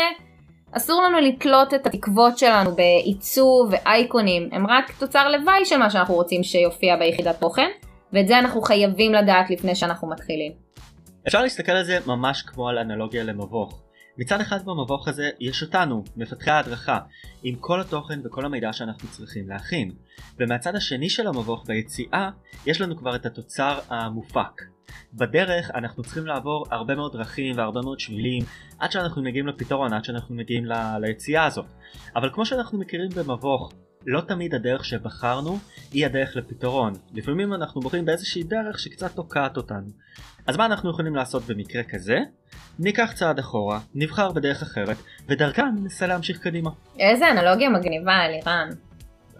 אסור 0.77 1.03
לנו 1.03 1.19
לתלות 1.19 1.73
את 1.73 1.87
התקוות 1.87 2.37
שלנו 2.37 2.75
בעיצוב 2.75 3.69
ואייקונים, 3.71 4.49
הם 4.51 4.67
רק 4.67 4.91
תוצר 4.99 5.29
לוואי 5.29 5.65
של 5.65 5.77
מה 5.77 5.89
שאנחנו 5.89 6.15
רוצים 6.15 6.43
שיופיע 6.43 6.95
ביחידת 6.95 7.39
תוכן, 7.39 7.67
ואת 8.13 8.27
זה 8.27 8.39
אנחנו 8.39 8.61
חייבים 8.61 9.13
לדעת 9.13 9.49
לפני 9.49 9.75
שאנחנו 9.75 10.09
מתחילים. 10.09 10.51
אפשר 11.27 11.41
להסתכל 11.41 11.71
על 11.71 11.83
זה 11.83 11.99
ממש 12.07 12.41
כמו 12.41 12.69
על 12.69 12.77
אנלוגיה 12.77 13.23
למבוך. 13.23 13.81
מצד 14.17 14.41
אחד 14.41 14.65
במבוך 14.65 15.07
הזה 15.07 15.29
יש 15.39 15.63
אותנו, 15.63 16.03
מפתחי 16.15 16.51
ההדרכה, 16.51 16.99
עם 17.43 17.55
כל 17.55 17.81
התוכן 17.81 18.19
וכל 18.25 18.45
המידע 18.45 18.73
שאנחנו 18.73 19.09
צריכים 19.09 19.49
להכין. 19.49 19.91
ומהצד 20.39 20.75
השני 20.75 21.09
של 21.09 21.27
המבוך 21.27 21.63
ביציאה, 21.67 22.29
יש 22.65 22.81
לנו 22.81 22.97
כבר 22.97 23.15
את 23.15 23.25
התוצר 23.25 23.79
המופק. 23.89 24.61
בדרך 25.13 25.71
אנחנו 25.75 26.03
צריכים 26.03 26.25
לעבור 26.27 26.65
הרבה 26.71 26.95
מאוד 26.95 27.13
דרכים 27.13 27.57
והרבה 27.57 27.81
מאוד 27.81 27.99
שבילים 27.99 28.43
עד 28.79 28.91
שאנחנו 28.91 29.23
מגיעים 29.23 29.47
לפתרון, 29.47 29.93
עד 29.93 30.03
שאנחנו 30.05 30.35
מגיעים 30.35 30.65
ל... 30.65 30.73
ליציאה 31.01 31.45
הזאת. 31.45 31.65
אבל 32.15 32.29
כמו 32.33 32.45
שאנחנו 32.45 32.79
מכירים 32.79 33.09
במבוך, 33.09 33.71
לא 34.05 34.21
תמיד 34.21 34.55
הדרך 34.55 34.85
שבחרנו 34.85 35.59
היא 35.91 36.05
הדרך 36.05 36.35
לפתרון. 36.35 36.93
לפעמים 37.13 37.53
אנחנו 37.53 37.81
בוחרים 37.81 38.05
באיזושהי 38.05 38.43
דרך 38.43 38.79
שקצת 38.79 39.15
תוקעת 39.15 39.57
אותנו. 39.57 39.87
אז 40.47 40.57
מה 40.57 40.65
אנחנו 40.65 40.89
יכולים 40.89 41.15
לעשות 41.15 41.43
במקרה 41.43 41.83
כזה? 41.83 42.19
ניקח 42.79 43.11
צעד 43.15 43.39
אחורה, 43.39 43.79
נבחר 43.95 44.31
בדרך 44.31 44.61
אחרת, 44.61 44.97
ודרכה 45.29 45.63
ננסה 45.63 46.07
להמשיך 46.07 46.37
קדימה. 46.39 46.69
איזה 46.99 47.31
אנלוגיה 47.31 47.69
מגניבה, 47.69 48.25
אלירן. 48.25 48.69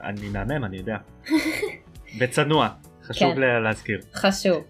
אני 0.04 0.30
מהמם, 0.30 0.66
אני 0.66 0.78
יודע. 0.78 0.98
וצנוע, 2.20 2.70
חשוב 3.04 3.34
כן. 3.34 3.40
לה- 3.42 3.60
להזכיר. 3.60 4.00
חשוב. 4.14 4.64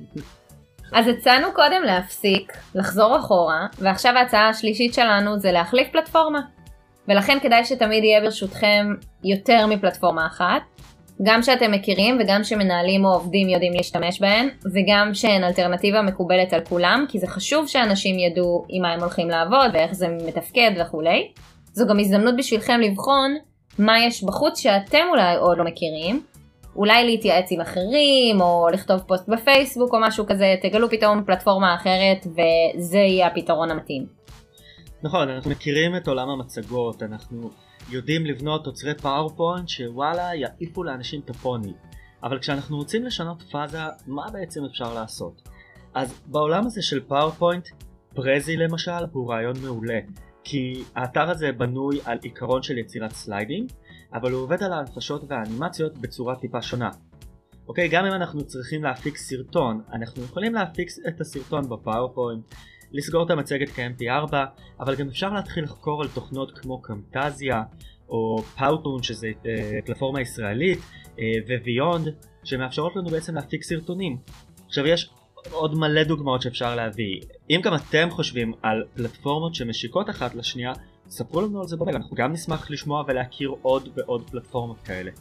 אז 0.91 1.07
הצענו 1.07 1.47
קודם 1.53 1.83
להפסיק, 1.85 2.53
לחזור 2.75 3.17
אחורה, 3.19 3.67
ועכשיו 3.79 4.13
ההצעה 4.17 4.49
השלישית 4.49 4.93
שלנו 4.93 5.39
זה 5.39 5.51
להחליף 5.51 5.87
פלטפורמה. 5.91 6.39
ולכן 7.07 7.37
כדאי 7.41 7.65
שתמיד 7.65 8.03
יהיה 8.03 8.21
ברשותכם 8.21 8.87
יותר 9.23 9.67
מפלטפורמה 9.67 10.27
אחת, 10.27 10.61
גם 11.23 11.43
שאתם 11.43 11.71
מכירים 11.71 12.17
וגם 12.19 12.43
שמנהלים 12.43 13.05
או 13.05 13.13
עובדים 13.13 13.49
יודעים 13.49 13.73
להשתמש 13.73 14.21
בהן, 14.21 14.49
וגם 14.73 15.13
שהן 15.13 15.43
אלטרנטיבה 15.43 16.01
מקובלת 16.01 16.53
על 16.53 16.61
כולם, 16.61 17.05
כי 17.09 17.19
זה 17.19 17.27
חשוב 17.27 17.67
שאנשים 17.67 18.19
ידעו 18.19 18.65
עם 18.69 18.81
מה 18.81 18.93
הם 18.93 18.99
הולכים 18.99 19.29
לעבוד 19.29 19.71
ואיך 19.73 19.93
זה 19.93 20.07
מתפקד 20.07 20.71
וכולי. 20.81 21.31
זו 21.73 21.87
גם 21.87 21.99
הזדמנות 21.99 22.35
בשבילכם 22.37 22.79
לבחון 22.79 23.35
מה 23.79 23.99
יש 23.99 24.23
בחוץ 24.23 24.59
שאתם 24.59 25.05
אולי 25.09 25.35
עוד 25.35 25.57
לא 25.57 25.63
מכירים, 25.63 26.23
אולי 26.75 27.05
להתייעץ 27.05 27.51
עם 27.51 27.61
אחרים, 27.61 28.41
או 28.41 28.67
לכתוב 28.73 28.99
פוסט 28.99 29.29
בפייסבוק 29.29 29.93
או 29.93 29.99
משהו 30.01 30.25
כזה, 30.25 30.55
תגלו 30.61 30.89
פתאום 30.89 31.23
פלטפורמה 31.23 31.75
אחרת 31.75 32.27
וזה 32.27 32.97
יהיה 32.97 33.27
הפתרון 33.27 33.71
המתאים. 33.71 34.05
נכון, 35.03 35.29
אנחנו 35.29 35.51
מכירים 35.51 35.95
את 35.95 36.07
עולם 36.07 36.29
המצגות, 36.29 37.03
אנחנו 37.03 37.49
יודעים 37.89 38.25
לבנות 38.25 38.63
תוצרי 38.63 38.95
PowerPoint 38.95 39.69
שוואלה 39.69 40.29
יעיפו 40.35 40.83
לאנשים 40.83 41.21
את 41.25 41.29
הפוני. 41.29 41.73
אבל 42.23 42.39
כשאנחנו 42.39 42.77
רוצים 42.77 43.05
לשנות 43.05 43.41
פאזה, 43.51 43.77
מה 44.07 44.25
בעצם 44.33 44.65
אפשר 44.65 44.93
לעשות? 44.93 45.41
אז 45.93 46.21
בעולם 46.25 46.65
הזה 46.65 46.81
של 46.81 46.99
PowerPoint, 47.07 47.67
Prezi 48.15 48.57
למשל 48.57 48.91
הוא 49.11 49.31
רעיון 49.31 49.53
מעולה. 49.63 49.99
כי 50.43 50.83
האתר 50.95 51.29
הזה 51.29 51.51
בנוי 51.51 51.99
על 52.05 52.17
עיקרון 52.21 52.63
של 52.63 52.77
יצירת 52.77 53.11
סליידים, 53.11 53.67
אבל 54.13 54.31
הוא 54.31 54.43
עובד 54.43 54.63
על 54.63 54.73
ההנפשות 54.73 55.23
והאנימציות 55.27 55.97
בצורה 55.97 56.35
טיפה 56.35 56.61
שונה. 56.61 56.89
אוקיי, 57.67 57.87
גם 57.87 58.05
אם 58.05 58.13
אנחנו 58.13 58.47
צריכים 58.47 58.83
להפיק 58.83 59.17
סרטון, 59.17 59.81
אנחנו 59.93 60.23
יכולים 60.23 60.53
להפיק 60.53 60.87
את 61.07 61.21
הסרטון 61.21 61.69
ב 61.69 61.75
PowerPoint, 61.75 62.43
לסגור 62.91 63.25
את 63.25 63.29
המצגת 63.29 63.69
כ-MP4, 63.69 64.33
אבל 64.79 64.95
גם 64.95 65.07
אפשר 65.07 65.33
להתחיל 65.33 65.63
לחקור 65.63 66.01
על 66.01 66.07
תוכנות 66.07 66.59
כמו 66.59 66.81
Camtasia, 66.81 67.63
או 68.09 68.43
PowToon 68.57 69.03
שזה 69.03 69.27
אה, 69.45 69.79
פלטפורמה 69.85 70.21
ישראלית, 70.21 70.79
אה, 71.19 71.23
ו 71.63 71.70
Vyond, 71.70 72.07
שמאפשרות 72.43 72.95
לנו 72.95 73.09
בעצם 73.09 73.35
להפיק 73.35 73.63
סרטונים. 73.63 74.17
עכשיו 74.67 74.87
יש 74.87 75.09
עוד 75.51 75.75
מלא 75.75 76.03
דוגמאות 76.03 76.41
שאפשר 76.41 76.75
להביא. 76.75 77.21
אם 77.49 77.59
גם 77.63 77.75
אתם 77.75 78.09
חושבים 78.09 78.53
על 78.61 78.83
פלטפורמות 78.95 79.55
שמשיקות 79.55 80.09
אחת 80.09 80.35
לשנייה, 80.35 80.73
ספרו 81.09 81.41
לנו 81.41 81.61
על 81.61 81.67
זה 81.67 81.77
בבית, 81.77 81.95
אנחנו 81.95 82.15
גם 82.15 82.33
נשמח 82.33 82.71
לשמוע 82.71 83.03
ולהכיר 83.07 83.53
עוד 83.61 83.89
ועוד 83.95 84.29
פלטפורמות 84.29 84.77
כאלה. 84.85 85.11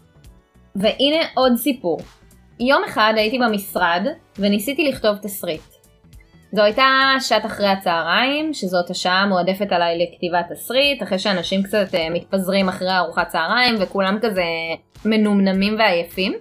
והנה 0.77 1.27
עוד 1.35 1.57
סיפור. 1.57 2.01
יום 2.61 2.83
אחד 2.85 3.15
הייתי 3.17 3.39
במשרד 3.39 4.07
וניסיתי 4.39 4.89
לכתוב 4.89 5.17
תסריט. 5.17 5.62
זו 6.53 6.62
הייתה 6.62 6.85
שעת 7.21 7.47
אחרי 7.47 7.69
הצהריים, 7.69 8.55
שזאת 8.55 8.91
השעה 8.91 9.23
המועדפת 9.23 9.73
עליי 9.73 9.99
לכתיבת 9.99 10.47
תסריט, 10.53 11.03
אחרי 11.03 11.19
שאנשים 11.19 11.62
קצת 11.62 11.95
אה, 11.95 12.11
מתפזרים 12.11 12.69
אחרי 12.69 12.99
ארוחת 12.99 13.29
צהריים 13.29 13.75
וכולם 13.81 14.19
כזה 14.23 14.45
מנומנמים 15.05 15.75
ועייפים. 15.79 16.33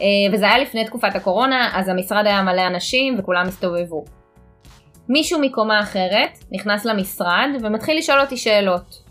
אה, 0.00 0.06
וזה 0.32 0.46
היה 0.46 0.58
לפני 0.58 0.84
תקופת 0.84 1.14
הקורונה, 1.14 1.70
אז 1.74 1.88
המשרד 1.88 2.26
היה 2.26 2.42
מלא 2.42 2.66
אנשים 2.66 3.18
וכולם 3.18 3.46
הסתובבו. 3.46 4.04
מישהו 5.08 5.40
מקומה 5.40 5.80
אחרת 5.80 6.38
נכנס 6.52 6.84
למשרד 6.84 7.48
ומתחיל 7.60 7.98
לשאול 7.98 8.20
אותי 8.20 8.36
שאלות. 8.36 9.06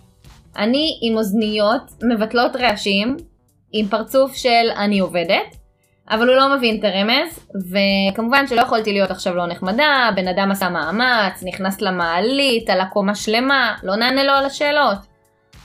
אני 0.57 0.99
עם 1.01 1.17
אוזניות 1.17 1.81
מבטלות 2.03 2.55
רעשים, 2.55 3.17
עם 3.71 3.87
פרצוף 3.87 4.35
של 4.35 4.69
אני 4.77 4.99
עובדת, 4.99 5.55
אבל 6.09 6.27
הוא 6.27 6.35
לא 6.35 6.55
מבין 6.55 6.79
את 6.79 6.83
הרמז, 6.83 7.47
וכמובן 7.71 8.47
שלא 8.47 8.61
יכולתי 8.61 8.93
להיות 8.93 9.11
עכשיו 9.11 9.35
לא 9.35 9.47
נחמדה, 9.47 10.09
בן 10.15 10.27
אדם 10.27 10.51
עשה 10.51 10.69
מאמץ, 10.69 11.43
נכנס 11.43 11.81
למעלית, 11.81 12.69
על 12.69 12.81
הקומה 12.81 13.15
שלמה, 13.15 13.75
לא 13.83 13.95
נענה 13.95 14.23
לו 14.23 14.31
על 14.31 14.45
השאלות. 14.45 14.97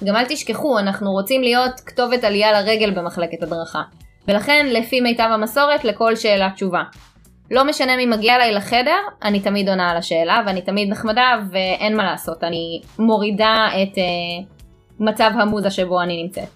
גם 0.04 0.16
אל 0.16 0.24
תשכחו, 0.28 0.78
אנחנו 0.78 1.10
רוצים 1.10 1.42
להיות 1.42 1.80
כתובת 1.86 2.24
עלייה 2.24 2.52
לרגל 2.52 2.90
במחלקת 2.90 3.42
הדרכה. 3.42 3.82
ולכן, 4.28 4.66
לפי 4.70 5.00
מיטב 5.00 5.28
המסורת, 5.32 5.84
לכל 5.84 6.16
שאלה 6.16 6.50
תשובה. 6.54 6.82
לא 7.50 7.64
משנה 7.64 7.96
מי 7.96 8.06
מגיע 8.06 8.34
אליי 8.36 8.52
לחדר, 8.52 8.98
אני 9.22 9.40
תמיד 9.40 9.68
עונה 9.68 9.90
על 9.90 9.96
השאלה, 9.96 10.42
ואני 10.46 10.62
תמיד 10.62 10.88
נחמדה, 10.88 11.38
ואין 11.50 11.96
מה 11.96 12.04
לעשות, 12.04 12.44
אני 12.44 12.80
מורידה 12.98 13.68
את 13.82 13.94
uh, 13.94 14.00
מצב 15.00 15.30
המוזה 15.34 15.70
שבו 15.70 16.02
אני 16.02 16.22
נמצאת. 16.22 16.48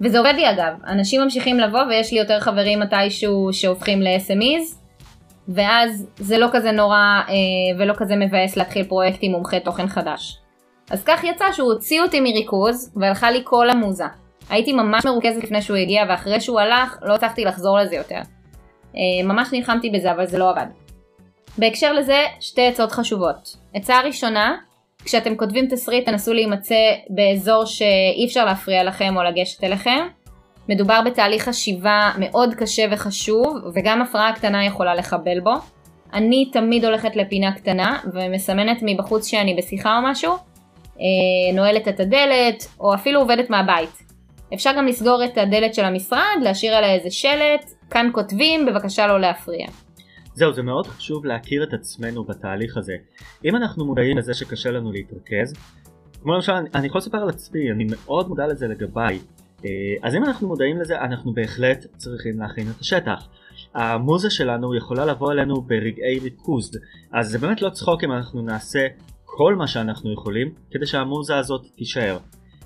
וזה 0.00 0.18
עובד 0.18 0.32
לי 0.36 0.50
אגב, 0.50 0.72
אנשים 0.86 1.20
ממשיכים 1.20 1.58
לבוא 1.58 1.80
ויש 1.82 2.12
לי 2.12 2.18
יותר 2.18 2.40
חברים 2.40 2.80
מתישהו 2.80 3.48
שהופכים 3.52 4.02
ל-SMEs, 4.02 4.76
ואז 5.48 6.06
זה 6.16 6.38
לא 6.38 6.48
כזה 6.52 6.72
נורא 6.72 6.96
אה, 7.28 7.34
ולא 7.78 7.94
כזה 7.96 8.16
מבאס 8.16 8.56
להתחיל 8.56 8.84
פרויקט 8.84 9.18
עם 9.20 9.32
מומחה 9.32 9.60
תוכן 9.60 9.88
חדש. 9.88 10.38
אז 10.90 11.04
כך 11.04 11.24
יצא 11.24 11.52
שהוא 11.52 11.72
הוציא 11.72 12.02
אותי 12.02 12.20
מריכוז 12.20 12.92
והלכה 12.96 13.30
לי 13.30 13.40
כל 13.44 13.70
המוזה. 13.70 14.04
הייתי 14.50 14.72
ממש 14.72 15.04
מרוכזת 15.04 15.44
לפני 15.44 15.62
שהוא 15.62 15.76
הגיע 15.76 16.04
ואחרי 16.08 16.40
שהוא 16.40 16.60
הלך 16.60 16.98
לא 17.02 17.14
הצלחתי 17.14 17.44
לחזור 17.44 17.78
לזה 17.78 17.96
יותר. 17.96 18.20
אה, 18.96 19.26
ממש 19.26 19.48
נלחמתי 19.52 19.90
בזה 19.90 20.12
אבל 20.12 20.26
זה 20.26 20.38
לא 20.38 20.50
עבד. 20.50 20.66
בהקשר 21.58 21.92
לזה 21.92 22.24
שתי 22.40 22.66
עצות 22.66 22.92
חשובות. 22.92 23.56
עצה 23.74 24.00
ראשונה, 24.00 24.56
כשאתם 25.04 25.36
כותבים 25.36 25.66
תסריט 25.66 26.06
תנסו 26.06 26.32
להימצא 26.32 26.74
באזור 27.10 27.64
שאי 27.64 28.24
אפשר 28.26 28.44
להפריע 28.44 28.84
לכם 28.84 29.16
או 29.16 29.22
לגשת 29.22 29.64
אליכם. 29.64 30.06
מדובר 30.68 31.00
בתהליך 31.06 31.48
חשיבה 31.48 32.10
מאוד 32.18 32.54
קשה 32.54 32.84
וחשוב 32.90 33.56
וגם 33.74 34.02
הפרעה 34.02 34.32
קטנה 34.32 34.64
יכולה 34.64 34.94
לחבל 34.94 35.40
בו. 35.40 35.52
אני 36.12 36.50
תמיד 36.52 36.84
הולכת 36.84 37.16
לפינה 37.16 37.52
קטנה 37.52 37.98
ומסמנת 38.14 38.78
מבחוץ 38.82 39.26
שאני 39.26 39.54
בשיחה 39.54 39.96
או 39.96 40.02
משהו, 40.02 40.32
אה, 41.00 41.54
נועלת 41.54 41.88
את 41.88 42.00
הדלת 42.00 42.66
או 42.80 42.94
אפילו 42.94 43.20
עובדת 43.20 43.50
מהבית. 43.50 43.90
אפשר 44.54 44.72
גם 44.76 44.86
לסגור 44.86 45.24
את 45.24 45.38
הדלת 45.38 45.74
של 45.74 45.84
המשרד, 45.84 46.38
להשאיר 46.42 46.74
עליה 46.74 46.94
איזה 46.94 47.10
שלט, 47.10 47.70
כאן 47.90 48.10
כותבים, 48.12 48.66
בבקשה 48.66 49.06
לא 49.06 49.20
להפריע. 49.20 49.66
זהו, 50.34 50.52
זה 50.52 50.62
מאוד 50.62 50.86
חשוב 50.86 51.26
להכיר 51.26 51.62
את 51.62 51.72
עצמנו 51.74 52.24
בתהליך 52.24 52.76
הזה. 52.76 52.96
אם 53.44 53.56
אנחנו 53.56 53.84
מודעים 53.84 54.18
לזה 54.18 54.34
שקשה 54.34 54.70
לנו 54.70 54.92
להתרכז, 54.92 55.54
כמו 56.22 56.34
למשל, 56.34 56.52
אני, 56.52 56.68
אני 56.74 56.86
יכול 56.86 56.98
לספר 56.98 57.18
על 57.18 57.28
עצמי, 57.28 57.72
אני 57.72 57.86
מאוד 57.90 58.28
מודע 58.28 58.46
לזה 58.46 58.68
לגביי. 58.68 59.18
אה, 59.64 59.70
אז 60.02 60.14
אם 60.14 60.24
אנחנו 60.24 60.48
מודעים 60.48 60.80
לזה, 60.80 61.00
אנחנו 61.00 61.32
בהחלט 61.32 61.86
צריכים 61.96 62.40
להכין 62.40 62.70
את 62.70 62.80
השטח. 62.80 63.28
המוזה 63.74 64.30
שלנו 64.30 64.74
יכולה 64.74 65.04
לבוא 65.04 65.32
אלינו 65.32 65.60
ברגעי 65.60 66.18
ריכוז, 66.18 66.78
אז 67.12 67.28
זה 67.28 67.38
באמת 67.38 67.62
לא 67.62 67.70
צחוק 67.70 68.04
אם 68.04 68.12
אנחנו 68.12 68.42
נעשה 68.42 68.86
כל 69.24 69.54
מה 69.54 69.66
שאנחנו 69.66 70.12
יכולים 70.12 70.50
כדי 70.70 70.86
שהמוזה 70.86 71.36
הזאת 71.36 71.66
תישאר. 71.76 72.18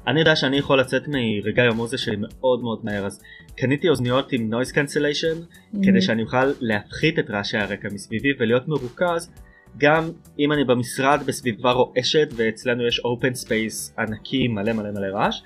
אני 0.07 0.21
יודע 0.21 0.37
שאני 0.37 0.59
יכול 0.59 0.81
לצאת 0.81 1.03
מרגעי 1.09 1.67
המוזה 1.67 1.99
שלי 1.99 2.17
מאוד 2.19 2.63
מאוד 2.63 2.81
מהר, 2.85 3.07
אז 3.07 3.23
קניתי 3.57 3.89
אוזניות 3.89 4.33
עם 4.33 4.51
noise 4.55 4.75
cancellation 4.75 5.55
כדי 5.83 6.01
שאני 6.01 6.23
אוכל 6.23 6.53
להפחית 6.61 7.19
את 7.19 7.31
רעשי 7.31 7.59
הרקע 7.59 7.89
מסביבי 7.93 8.29
ולהיות 8.39 8.69
מרוכז 8.69 9.33
גם 9.79 10.11
אם 10.39 10.53
אני 10.53 10.65
במשרד 10.65 11.23
בסביבה 11.27 11.73
רועשת 11.73 12.29
ואצלנו 12.37 12.87
יש 12.87 13.01
open 13.01 13.47
space 13.47 14.01
ענקי 14.01 14.49
מלא 14.49 14.73
מלא 14.73 14.91
מלא 14.91 15.07
רעש. 15.17 15.43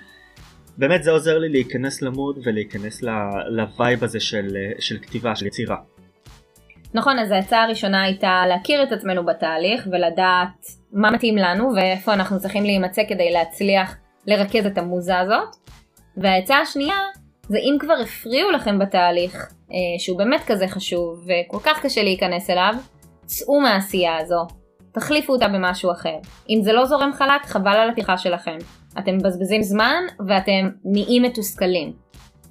באמת 0.78 1.02
זה 1.02 1.10
עוזר 1.10 1.38
לי 1.38 1.48
להיכנס 1.48 2.02
למוד 2.02 2.38
ולהיכנס 2.44 3.02
לווייב 3.48 4.04
הזה 4.04 4.20
של, 4.20 4.56
של 4.78 4.98
כתיבה, 4.98 5.36
של 5.36 5.46
יצירה. 5.46 5.76
נכון, 6.94 7.18
אז 7.18 7.30
ההצעה 7.30 7.64
הראשונה 7.64 8.02
הייתה 8.02 8.42
להכיר 8.48 8.82
את 8.82 8.92
עצמנו 8.92 9.26
בתהליך 9.26 9.88
ולדעת 9.92 10.66
מה 10.92 11.10
מתאים 11.10 11.36
לנו 11.36 11.70
ואיפה 11.76 12.14
אנחנו 12.14 12.38
צריכים 12.38 12.64
להימצא 12.64 13.02
כדי 13.08 13.30
להצליח 13.30 13.96
לרכז 14.26 14.66
את 14.66 14.78
המוזה 14.78 15.18
הזאת. 15.18 15.56
והעצה 16.16 16.58
השנייה 16.58 16.96
זה 17.48 17.58
אם 17.58 17.76
כבר 17.80 17.94
הפריעו 18.02 18.50
לכם 18.50 18.78
בתהליך, 18.78 19.34
אה, 19.72 19.76
שהוא 19.98 20.18
באמת 20.18 20.40
כזה 20.46 20.68
חשוב 20.68 21.26
וכל 21.26 21.58
כך 21.62 21.82
קשה 21.82 22.02
להיכנס 22.02 22.50
אליו, 22.50 22.74
צאו 23.24 23.60
מהעשייה 23.60 24.16
הזו, 24.16 24.46
תחליפו 24.92 25.32
אותה 25.32 25.48
במשהו 25.48 25.92
אחר. 25.92 26.16
אם 26.50 26.58
זה 26.62 26.72
לא 26.72 26.86
זורם 26.86 27.12
חלק, 27.12 27.46
חבל 27.46 27.76
על 27.76 27.90
הטרחה 27.90 28.18
שלכם. 28.18 28.56
אתם 28.98 29.16
מבזבזים 29.16 29.62
זמן 29.62 30.02
ואתם 30.28 30.68
נהיים 30.84 31.22
מתוסכלים. 31.22 31.92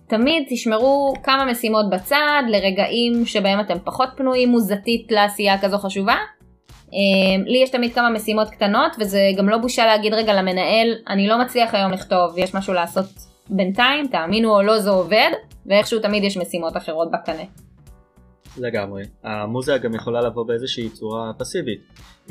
תמיד 0.08 0.44
תשמרו 0.50 1.13
כמה 1.24 1.46
משימות 1.46 1.89
בצד 1.89 2.44
לרגעים 2.48 3.25
שבהם 3.25 3.60
אתם 3.60 3.77
פחות 3.84 4.10
פנויים 4.18 4.50
מוזתית 4.50 5.12
לעשייה 5.12 5.62
כזו 5.62 5.77
חשובה. 5.77 6.15
לי 7.45 7.57
יש 7.63 7.69
תמיד 7.69 7.93
כמה 7.93 8.09
משימות 8.09 8.50
קטנות 8.50 8.95
וזה 9.00 9.19
גם 9.38 9.50
לא 9.50 9.57
בושה 9.57 9.85
להגיד 9.85 10.13
רגע 10.13 10.33
למנהל 10.33 10.95
אני 11.07 11.27
לא 11.27 11.41
מצליח 11.41 11.73
היום 11.73 11.91
לכתוב 11.91 12.38
יש 12.38 12.55
משהו 12.55 12.73
לעשות 12.73 13.05
בינתיים 13.50 14.07
תאמינו 14.07 14.55
או 14.55 14.62
לא 14.62 14.79
זה 14.79 14.89
עובד 14.89 15.31
ואיכשהו 15.65 16.00
תמיד 16.00 16.23
יש 16.23 16.38
משימות 16.38 16.77
אחרות 16.77 17.12
בקנה. 17.12 17.43
לגמרי. 18.57 19.03
המוזה 19.23 19.77
גם 19.77 19.95
יכולה 19.95 20.21
לבוא 20.21 20.47
באיזושהי 20.47 20.89
צורה 20.89 21.31
פסיבית. 21.38 21.81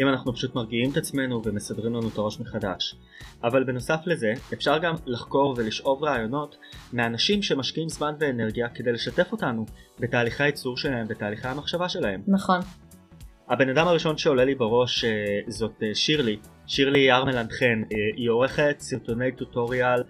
אם 0.01 0.09
אנחנו 0.09 0.35
פשוט 0.35 0.55
מרגיעים 0.55 0.91
את 0.91 0.97
עצמנו 0.97 1.43
ומסדרים 1.45 1.95
לנו 1.95 2.09
את 2.09 2.19
הראש 2.19 2.41
מחדש. 2.41 2.97
אבל 3.45 3.65
בנוסף 3.65 4.01
לזה, 4.07 4.33
אפשר 4.53 4.79
גם 4.79 4.95
לחקור 5.07 5.55
ולשאוב 5.57 6.05
רעיונות 6.05 6.57
מאנשים 6.93 7.43
שמשקיעים 7.43 7.89
זמן 7.89 8.15
ואנרגיה 8.19 8.69
כדי 8.69 8.93
לשתף 8.93 9.33
אותנו 9.33 9.67
בתהליכי 10.01 10.43
הייצור 10.43 10.77
שלהם, 10.77 11.09
בתהליכי 11.09 11.49
המחשבה 11.49 11.89
שלהם. 11.89 12.23
נכון. 12.27 12.61
הבן 13.49 13.69
אדם 13.69 13.89
הראשון 13.89 14.19
שעולה 14.19 14.45
לי 14.45 14.55
בראש 14.55 15.05
אה, 15.05 15.11
זאת 15.49 15.83
אה, 15.83 15.95
שירלי, 15.95 16.37
שירלי 16.67 17.13
ארמלנד 17.13 17.53
חן, 17.53 17.83
אה, 17.93 17.97
היא 18.17 18.31
עורכת 18.31 18.77
סרטוני 18.79 19.33
tutorial 19.33 20.03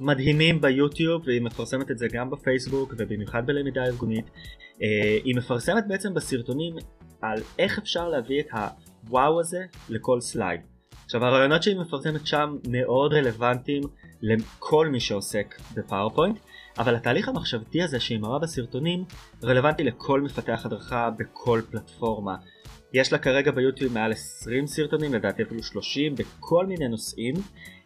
מדהימים 0.00 0.60
ביוטיוב 0.60 1.22
והיא 1.26 1.42
מפרסמת 1.42 1.90
את 1.90 1.98
זה 1.98 2.06
גם 2.12 2.30
בפייסבוק 2.30 2.94
ובמיוחד 2.98 3.46
בלמידה 3.46 3.84
ארגונית. 3.84 4.30
היא 5.24 5.36
מפרסמת 5.36 5.84
בעצם 5.88 6.14
בסרטונים 6.14 6.74
על 7.22 7.38
איך 7.58 7.78
אפשר 7.78 8.08
להביא 8.08 8.40
את 8.40 8.46
הוואו 8.52 9.40
הזה 9.40 9.64
לכל 9.88 10.20
slide. 10.20 10.60
עכשיו 11.04 11.24
הרעיונות 11.24 11.62
שהיא 11.62 11.76
מפרסמת 11.76 12.26
שם 12.26 12.56
מאוד 12.68 13.12
רלוונטיים 13.12 13.82
לכל 14.22 14.88
מי 14.88 15.00
שעוסק 15.00 15.54
ב 15.74 15.80
PowerPoint 15.80 16.38
אבל 16.78 16.94
התהליך 16.94 17.28
המחשבתי 17.28 17.82
הזה 17.82 18.00
שהיא 18.00 18.18
מראה 18.18 18.38
בסרטונים 18.38 19.04
רלוונטי 19.44 19.84
לכל 19.84 20.20
מפתח 20.20 20.66
הדרכה 20.66 21.10
בכל 21.18 21.60
פלטפורמה. 21.70 22.36
יש 22.92 23.12
לה 23.12 23.18
כרגע 23.18 23.50
ביוטיוב 23.50 23.92
מעל 23.92 24.12
20 24.12 24.66
סרטונים, 24.66 25.14
לדעתי 25.14 25.42
אפילו 25.42 25.62
30, 25.62 26.14
בכל 26.14 26.66
מיני 26.66 26.88
נושאים, 26.88 27.34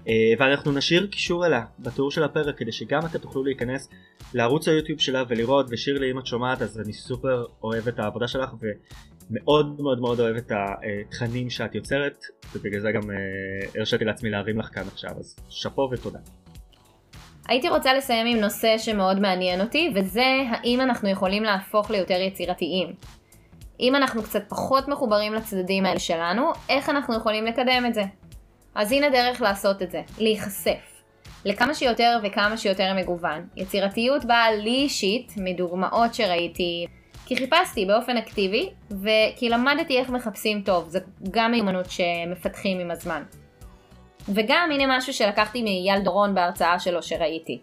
אה, 0.08 0.32
ואנחנו 0.38 0.73
נשאיר 0.73 1.06
קישור 1.06 1.46
אליה 1.46 1.64
בטור 1.78 2.11
של 2.11 2.25
הפרק 2.25 2.58
כדי 2.58 2.73
שגם 2.73 3.06
אתם 3.06 3.18
תוכלו 3.18 3.44
להיכנס 3.44 3.88
לערוץ 4.34 4.68
היוטיוב 4.68 5.00
שלה 5.00 5.23
ולראות, 5.28 5.66
ושירלי 5.70 6.11
אם 6.11 6.18
את 6.18 6.26
שומעת 6.26 6.62
אז 6.62 6.80
אני 6.80 6.92
סופר 6.92 7.44
אוהב 7.62 7.88
את 7.88 7.99
העבודה 7.99 8.28
שלך 8.28 8.50
ומאוד 9.30 9.80
מאוד 9.80 10.00
מאוד 10.00 10.20
אוהב 10.20 10.37
את 10.37 10.52
התכנים 10.52 11.50
שאת 11.50 11.75
יוצרת, 11.75 12.25
ובגלל 12.54 12.80
זה 12.80 12.92
גם 12.92 13.11
אה, 13.11 13.16
הרשיתי 13.80 14.04
לעצמי 14.04 14.30
להרים 14.30 14.58
לך 14.58 14.75
כאן 14.75 14.84
עכשיו, 14.92 15.11
אז 15.18 15.37
שאפו 15.49 15.88
ותודה. 15.92 16.18
הייתי 17.49 17.68
רוצה 17.68 17.94
לסיים 17.94 18.26
עם 18.26 18.37
נושא 18.37 18.78
שמאוד 18.78 19.20
מעניין 19.20 19.61
אותי, 19.61 19.92
וזה 19.94 20.26
האם 20.50 20.80
אנחנו 20.80 21.08
יכולים 21.08 21.42
להפוך 21.42 21.90
ליותר 21.90 22.20
יצירתיים. 22.20 22.88
אם 23.80 23.96
אנחנו 23.96 24.22
קצת 24.22 24.42
פחות 24.48 24.88
מחוברים 24.88 25.34
לצדדים 25.34 25.86
האלה 25.86 25.98
שלנו, 25.98 26.50
איך 26.68 26.88
אנחנו 26.88 27.16
יכולים 27.16 27.46
לקדם 27.46 27.84
את 27.86 27.94
זה? 27.94 28.02
אז 28.74 28.92
הנה 28.92 29.10
דרך 29.10 29.42
לעשות 29.42 29.82
את 29.82 29.90
זה, 29.90 30.02
להיחשף. 30.18 31.02
לכמה 31.44 31.74
שיותר 31.74 32.18
וכמה 32.22 32.56
שיותר 32.56 32.94
מגוון. 32.96 33.46
יצירתיות 33.56 34.24
באה 34.24 34.52
לי 34.52 34.74
אישית 34.74 35.32
מדוגמאות 35.36 36.14
שראיתי, 36.14 36.86
כי 37.26 37.36
חיפשתי 37.36 37.86
באופן 37.86 38.16
אקטיבי, 38.16 38.70
וכי 38.90 39.48
למדתי 39.48 39.98
איך 39.98 40.10
מחפשים 40.10 40.62
טוב, 40.62 40.88
זו 40.88 40.98
גם 41.30 41.50
מיומנות 41.50 41.86
שמפתחים 41.90 42.78
עם 42.78 42.90
הזמן. 42.90 43.22
וגם 44.28 44.68
הנה 44.72 44.96
משהו 44.98 45.12
שלקחתי 45.12 45.62
מאייל 45.62 46.00
דורון 46.00 46.34
בהרצאה 46.34 46.78
שלו 46.78 47.02
שראיתי. 47.02 47.62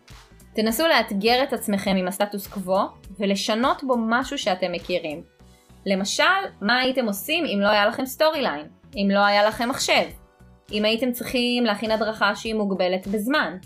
תנסו 0.55 0.87
לאתגר 0.87 1.43
את 1.43 1.53
עצמכם 1.53 1.95
עם 1.95 2.07
הסטטוס 2.07 2.47
קוו 2.47 2.79
ולשנות 3.19 3.83
בו 3.83 3.95
משהו 3.97 4.37
שאתם 4.37 4.71
מכירים. 4.71 5.23
למשל, 5.85 6.23
מה 6.61 6.79
הייתם 6.79 7.05
עושים 7.05 7.45
אם 7.45 7.59
לא 7.61 7.67
היה 7.67 7.85
לכם 7.85 8.05
Storyline? 8.05 8.67
אם 8.95 9.07
לא 9.11 9.19
היה 9.19 9.43
לכם 9.43 9.69
מחשב? 9.69 10.03
אם 10.71 10.85
הייתם 10.85 11.11
צריכים 11.11 11.65
להכין 11.65 11.91
הדרכה 11.91 12.35
שהיא 12.35 12.55
מוגבלת 12.55 13.07
בזמן? 13.07 13.57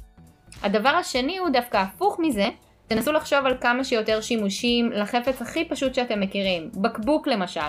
הדבר 0.63 0.89
השני 0.89 1.37
הוא 1.37 1.49
דווקא 1.49 1.77
הפוך 1.77 2.19
מזה, 2.19 2.47
תנסו 2.87 3.11
לחשוב 3.11 3.45
על 3.45 3.57
כמה 3.61 3.83
שיותר 3.83 4.21
שימושים 4.21 4.91
לחפץ 4.91 5.41
הכי 5.41 5.65
פשוט 5.65 5.93
שאתם 5.93 6.19
מכירים, 6.19 6.69
בקבוק 6.73 7.27
למשל. 7.27 7.59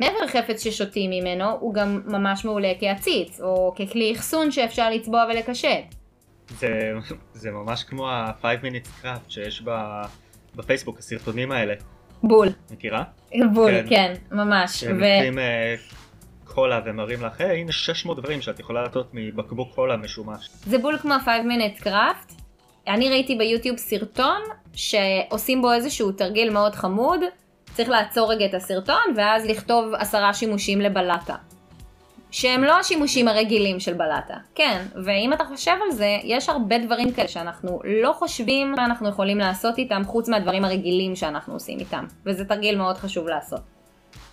מעבר 0.00 0.18
לחפץ 0.24 0.64
ששותים 0.64 1.10
ממנו, 1.10 1.50
הוא 1.60 1.74
גם 1.74 2.02
ממש 2.06 2.44
מעולה 2.44 2.72
כעציץ, 2.80 3.40
או 3.40 3.74
ככלי 3.78 4.12
אחסון 4.16 4.50
שאפשר 4.50 4.90
לצבוע 4.90 5.24
ולקשט. 5.30 5.94
זה, 6.48 6.92
זה 7.32 7.50
ממש 7.50 7.84
כמו 7.84 8.10
ה-5 8.10 8.44
minutes 8.44 9.04
craft 9.04 9.28
שיש 9.28 9.62
בפייסבוק, 10.56 10.98
הסרטונים 10.98 11.52
האלה. 11.52 11.74
בול. 12.22 12.48
מכירה? 12.70 13.02
בול, 13.54 13.72
כן, 13.72 13.86
כן 13.88 14.14
ממש. 14.32 14.84
הם 14.84 15.00
לוקחים 15.00 15.38
אה, 15.38 15.74
קולה 16.44 16.80
ומראים 16.84 17.24
לך, 17.24 17.40
היי, 17.40 17.60
הנה 17.60 17.72
600 17.72 18.18
דברים 18.18 18.40
שאת 18.40 18.60
יכולה 18.60 18.82
לעשות 18.82 19.10
מבקבוק 19.12 19.74
קולה 19.74 19.96
משומש. 19.96 20.50
זה 20.66 20.78
בול 20.78 20.98
כמו 20.98 21.14
ה-5 21.14 21.26
minute 21.26 21.82
craft. 21.82 22.32
אני 22.88 23.08
ראיתי 23.08 23.34
ביוטיוב 23.36 23.76
סרטון 23.76 24.40
שעושים 24.74 25.62
בו 25.62 25.72
איזשהו 25.72 26.12
תרגיל 26.12 26.50
מאוד 26.50 26.74
חמוד. 26.74 27.20
צריך 27.74 27.88
לעצור 27.88 28.32
רגע 28.32 28.46
את 28.46 28.54
הסרטון 28.54 29.14
ואז 29.16 29.46
לכתוב 29.46 29.94
עשרה 29.94 30.34
שימושים 30.34 30.80
לבלטה. 30.80 31.34
שהם 32.30 32.64
לא 32.64 32.78
השימושים 32.78 33.28
הרגילים 33.28 33.80
של 33.80 33.94
בלטה. 33.94 34.34
כן, 34.54 34.82
ואם 35.04 35.32
אתה 35.32 35.44
חושב 35.44 35.76
על 35.84 35.90
זה, 35.90 36.18
יש 36.24 36.48
הרבה 36.48 36.78
דברים 36.78 37.12
כאלה 37.12 37.28
שאנחנו 37.28 37.80
לא 37.84 38.12
חושבים 38.12 38.72
מה 38.72 38.84
אנחנו 38.84 39.08
יכולים 39.08 39.38
לעשות 39.38 39.78
איתם, 39.78 40.02
חוץ 40.06 40.28
מהדברים 40.28 40.64
הרגילים 40.64 41.16
שאנחנו 41.16 41.54
עושים 41.54 41.78
איתם. 41.78 42.04
וזה 42.26 42.44
תרגיל 42.44 42.78
מאוד 42.78 42.96
חשוב 42.96 43.28
לעשות. 43.28 43.60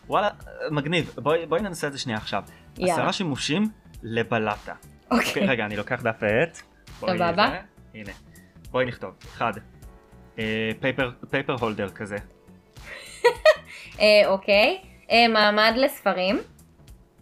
וואלה, 0.07 0.29
מגניב. 0.71 1.13
בואי, 1.17 1.45
בואי 1.45 1.61
ננסה 1.61 1.87
את 1.87 1.91
זה 1.91 1.99
שנייה 1.99 2.17
עכשיו. 2.17 2.43
יאללה. 2.77 2.93
עשרה 2.93 3.13
שימושים 3.13 3.69
לבלטה. 4.03 4.73
אוקיי. 5.11 5.43
Okay. 5.43 5.49
רגע, 5.49 5.65
אני 5.65 5.77
לוקח 5.77 6.01
דף 6.03 6.15
ועט. 6.21 6.61
סבבה. 6.99 7.49
הנה. 7.93 8.11
בואי 8.71 8.85
נכתוב. 8.85 9.11
אחד. 9.23 9.53
פייפר 11.29 11.53
הולדר 11.59 11.89
כזה. 11.89 12.15
אה, 13.99 14.21
אוקיי. 14.25 14.81
אה, 15.11 15.27
מעמד 15.27 15.73
לספרים. 15.75 16.39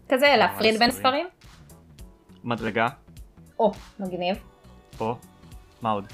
כזה 0.08 0.34
להפריד 0.38 0.78
בין 0.78 0.90
ספרים. 0.90 1.26
מדרגה. 2.44 2.88
או, 3.58 3.72
מגניב. 4.00 4.36
או, 5.00 5.14
מה 5.82 5.90
עוד? 5.90 6.04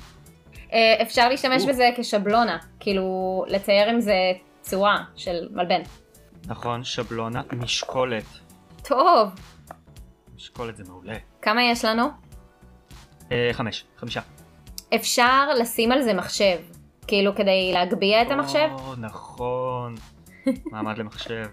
אה, 0.73 1.03
אפשר 1.03 1.29
להשתמש 1.29 1.65
בזה 1.65 1.91
כשבלונה, 1.97 2.59
כאילו 2.81 3.45
לצייר 3.49 3.89
עם 3.89 4.01
זה 4.01 4.33
צורה 4.61 5.05
של 5.17 5.49
מלבן. 5.51 5.81
נכון, 6.47 6.85
שבלונה, 6.85 7.43
משקולת. 7.53 8.25
טוב. 8.83 9.31
משקולת 10.37 10.77
זה 10.77 10.85
מעולה. 10.85 11.17
כמה 11.43 11.63
יש 11.63 11.85
לנו? 11.85 12.05
אה, 13.33 13.51
חמש, 13.53 13.85
חמישה. 13.97 14.21
אפשר 14.95 15.55
לשים 15.61 15.93
על 15.93 16.03
זה 16.03 16.15
מחשב, 16.15 16.59
כאילו 17.07 17.35
כדי 17.35 17.71
להגביה 17.73 18.23
את 18.23 18.31
המחשב? 18.31 18.69
או, 18.73 18.95
נכון. 18.97 19.95
מעמד 20.73 20.99
למחשב. 20.99 21.47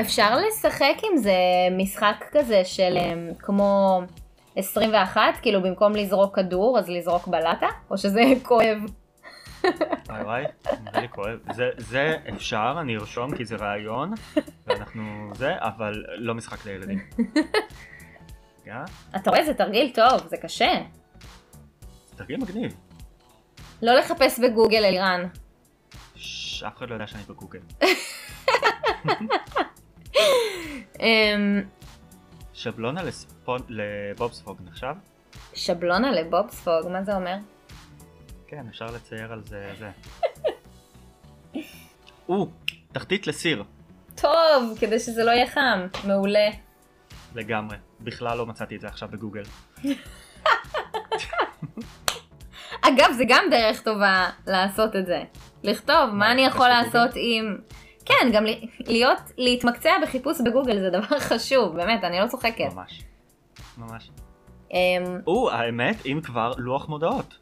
אפשר 0.00 0.36
לשחק 0.36 0.94
עם 1.02 1.16
זה 1.16 1.36
משחק 1.70 2.24
כזה 2.32 2.64
של 2.64 2.96
אמ, 2.96 3.30
כמו 3.38 4.00
21, 4.56 5.20
כאילו 5.42 5.62
במקום 5.62 5.92
לזרוק 5.92 6.36
כדור 6.36 6.78
אז 6.78 6.88
לזרוק 6.88 7.28
בלטה? 7.28 7.66
או 7.90 7.98
שזה 7.98 8.22
כואב? 8.48 8.78
וואי 10.08 10.44
נראה 10.84 11.00
לי 11.00 11.08
כואב. 11.08 11.38
זה, 11.52 11.70
זה 11.76 12.16
אפשר, 12.28 12.76
אני 12.80 12.96
ארשום 12.96 13.36
כי 13.36 13.44
זה 13.44 13.56
רעיון, 13.56 14.12
ואנחנו 14.66 15.30
זה, 15.34 15.52
אבל 15.58 16.04
לא 16.16 16.34
משחק 16.34 16.66
לילדים. 16.66 16.98
אתה 19.16 19.30
רואה, 19.30 19.44
זה 19.44 19.54
תרגיל 19.54 19.92
טוב, 19.94 20.26
זה 20.26 20.36
קשה. 20.36 20.72
תרגיל 22.16 22.36
מגניב. 22.36 22.74
לא 23.82 23.94
לחפש 23.94 24.38
בגוגל 24.38 24.84
אלירן. 24.84 25.28
אף 26.66 26.76
אחד 26.76 26.88
לא 26.88 26.94
יודע 26.94 27.06
שאני 27.06 27.22
בגוגל. 27.28 27.60
אמ, 31.00 31.62
שבלונה 32.52 33.00
לבובספוג 33.68 34.58
נחשב? 34.64 34.94
שבלונה 35.54 36.12
לבובספוג, 36.12 36.88
מה 36.92 37.02
זה 37.02 37.14
אומר? 37.14 37.36
כן, 38.48 38.66
אפשר 38.70 38.86
לצייר 38.86 39.32
על 39.32 39.42
זה 39.44 39.72
זה. 39.78 39.90
או, 42.28 42.48
תחתית 42.92 43.26
לסיר. 43.26 43.64
טוב, 44.14 44.78
כדי 44.80 44.98
שזה 44.98 45.24
לא 45.24 45.30
יהיה 45.30 45.46
חם, 45.46 45.86
מעולה. 46.04 46.48
לגמרי, 47.34 47.76
בכלל 48.00 48.38
לא 48.38 48.46
מצאתי 48.46 48.76
את 48.76 48.80
זה 48.80 48.86
עכשיו 48.86 49.08
בגוגל. 49.08 49.42
אגב, 52.80 53.12
זה 53.16 53.24
גם 53.28 53.44
דרך 53.50 53.82
טובה 53.82 54.30
לעשות 54.46 54.96
את 54.96 55.06
זה. 55.06 55.22
לכתוב 55.62 56.10
מה 56.12 56.32
אני 56.32 56.42
יכול 56.42 56.68
לעשות 56.68 57.10
עם... 57.14 57.58
כן, 58.06 58.30
גם 58.32 58.44
להיות, 58.80 59.18
להתמקצע 59.38 59.90
בחיפוש 60.02 60.40
בגוגל 60.40 60.78
זה 60.78 60.90
דבר 60.98 61.18
חשוב, 61.18 61.76
באמת, 61.76 62.04
אני 62.04 62.20
לא 62.20 62.26
צוחקת. 62.26 62.72
ממש. 62.74 63.02
ממש. 63.78 64.10
אמ, 64.72 65.20
או, 65.26 65.50
האמת, 65.50 66.06
אם 66.06 66.20
כבר, 66.24 66.52
לוח 66.56 66.88
מודעות. 66.88 67.38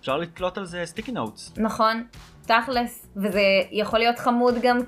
אפשר 0.00 0.16
לתלות 0.16 0.58
על 0.58 0.64
זה 0.64 0.82
סטיקי 0.84 1.12
נוטס. 1.12 1.52
נכון, 1.56 2.04
תכלס, 2.42 3.06
וזה 3.16 3.42
יכול 3.70 3.98
להיות 3.98 4.18
חמוד 4.18 4.54
גם 4.62 4.78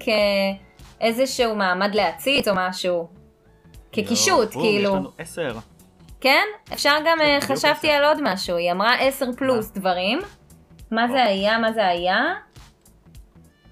כאיזשהו 1.01 1.55
מעמד 1.55 1.95
להציץ 1.95 2.49
או 2.49 2.55
משהו. 2.57 3.09
כקישוט, 3.93 4.53
כאילו. 4.53 4.91
יש 4.91 4.97
לנו 4.97 5.11
עשר. 5.19 5.59
כן? 6.21 6.45
אפשר 6.73 6.95
גם, 7.07 7.21
אה, 7.21 7.39
חשבתי 7.41 7.91
על 7.91 8.05
עוד 8.05 8.19
משהו, 8.23 8.57
היא 8.57 8.73
אמרה 8.73 8.95
עשר 8.95 9.33
פלוס 9.33 9.71
דברים. 9.71 10.19
מה 10.91 11.09
זה 11.09 11.25
היה? 11.25 11.59
מה 11.59 11.73
זה 11.73 11.87
היה? 11.87 12.23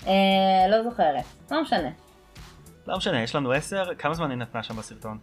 אה, 0.06 0.68
לא 0.70 0.82
זוכרת, 0.82 1.24
לא 1.50 1.62
משנה. 1.62 1.90
לא 2.86 2.96
משנה, 2.96 3.22
יש 3.22 3.34
לנו 3.34 3.52
10, 3.52 3.94
כמה 3.98 4.14
זמן 4.14 4.30
היא 4.30 4.38
נתנה 4.38 4.62
שם 4.62 4.76
בסרטון? 4.76 5.18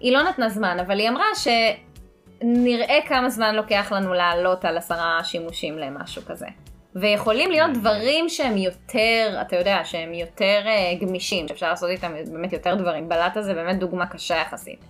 היא 0.00 0.12
לא 0.12 0.22
נתנה 0.22 0.48
זמן, 0.48 0.78
אבל 0.80 0.98
היא 0.98 1.08
אמרה 1.08 1.24
שנראה 1.34 2.98
כמה 3.08 3.30
זמן 3.30 3.54
לוקח 3.54 3.92
לנו 3.92 4.14
לעלות 4.14 4.64
על 4.64 4.78
עשרה 4.78 5.24
שימושים 5.24 5.78
למשהו 5.78 6.22
כזה. 6.26 6.46
ויכולים 6.94 7.50
להיות 7.50 7.70
דברים 7.74 8.28
שהם 8.28 8.56
יותר, 8.56 9.38
אתה 9.40 9.56
יודע, 9.56 9.84
שהם 9.84 10.14
יותר 10.14 10.62
uh, 10.64 11.04
גמישים, 11.04 11.48
שאפשר 11.48 11.68
לעשות 11.68 11.90
איתם 11.90 12.12
באמת 12.32 12.52
יותר 12.52 12.74
דברים. 12.74 13.08
בלטה 13.08 13.42
זה 13.42 13.54
באמת 13.54 13.78
דוגמה 13.78 14.06
קשה 14.06 14.36
יחסית. 14.36 14.84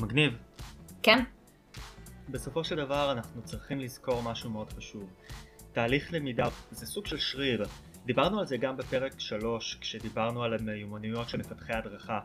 מגניב. 0.00 0.32
כן? 1.02 1.24
בסופו 2.28 2.64
של 2.64 2.76
דבר 2.76 3.12
אנחנו 3.12 3.42
צריכים 3.42 3.80
לזכור 3.80 4.22
משהו 4.22 4.50
מאוד 4.50 4.72
חשוב. 4.72 5.10
תהליך 5.72 6.12
למידה 6.12 6.48
זה 6.70 6.86
סוג 6.86 7.06
של 7.06 7.18
שריר. 7.18 7.64
דיברנו 8.08 8.38
על 8.40 8.46
זה 8.46 8.56
גם 8.56 8.76
בפרק 8.76 9.20
3 9.20 9.78
כשדיברנו 9.80 10.42
על 10.44 10.54
המיומנויות 10.54 11.28
של 11.28 11.38
מפתחי 11.38 11.72
הדרכה. 11.72 12.20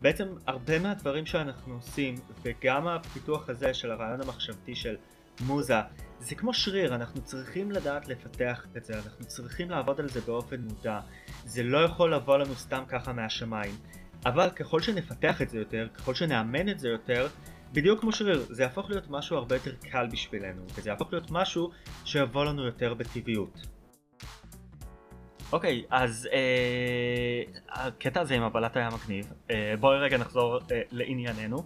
בעצם 0.00 0.28
הרבה 0.46 0.78
מהדברים 0.78 1.26
שאנחנו 1.26 1.74
עושים 1.74 2.14
וגם 2.42 2.88
הפיתוח 2.88 3.48
הזה 3.48 3.74
של 3.74 3.90
הרעיון 3.90 4.20
המחשבתי 4.20 4.74
של 4.74 4.96
מוזה 5.40 5.80
זה 6.20 6.34
כמו 6.34 6.54
שריר 6.54 6.94
אנחנו 6.94 7.22
צריכים 7.22 7.72
לדעת 7.72 8.08
לפתח 8.08 8.66
את 8.76 8.84
זה 8.84 8.94
אנחנו 8.94 9.24
צריכים 9.24 9.70
לעבוד 9.70 10.00
על 10.00 10.08
זה 10.08 10.20
באופן 10.20 10.60
מודע. 10.60 11.00
זה 11.44 11.62
לא 11.62 11.78
יכול 11.84 12.14
לבוא 12.14 12.38
לנו 12.38 12.54
סתם 12.54 12.82
ככה 12.88 13.12
מהשמיים. 13.12 13.74
אבל 14.26 14.50
ככל 14.50 14.80
שנפתח 14.80 15.42
את 15.42 15.50
זה 15.50 15.58
יותר 15.58 15.88
ככל 15.94 16.14
שנאמן 16.14 16.68
את 16.68 16.78
זה 16.78 16.88
יותר 16.88 17.28
בדיוק 17.72 18.00
כמו 18.00 18.12
שריר 18.12 18.46
זה 18.50 18.62
יהפוך 18.62 18.90
להיות 18.90 19.10
משהו 19.10 19.36
הרבה 19.36 19.56
יותר 19.56 19.74
קל 19.90 20.06
בשבילנו 20.12 20.62
וזה 20.74 20.90
יהפוך 20.90 21.12
להיות 21.12 21.30
משהו 21.30 21.70
שיבוא 22.04 22.44
לנו 22.44 22.64
יותר 22.64 22.94
בטבעיות 22.94 23.77
אוקיי, 25.52 25.82
okay, 25.84 25.94
אז 25.94 26.28
אה, 26.32 27.42
הקטע 27.68 28.20
הזה 28.20 28.34
עם 28.34 28.42
הבלט 28.42 28.76
היה 28.76 28.88
מגניב. 28.90 29.32
אה, 29.50 29.74
בואי 29.80 29.98
רגע 29.98 30.18
נחזור 30.18 30.58
אה, 30.72 30.80
לענייננו. 30.90 31.64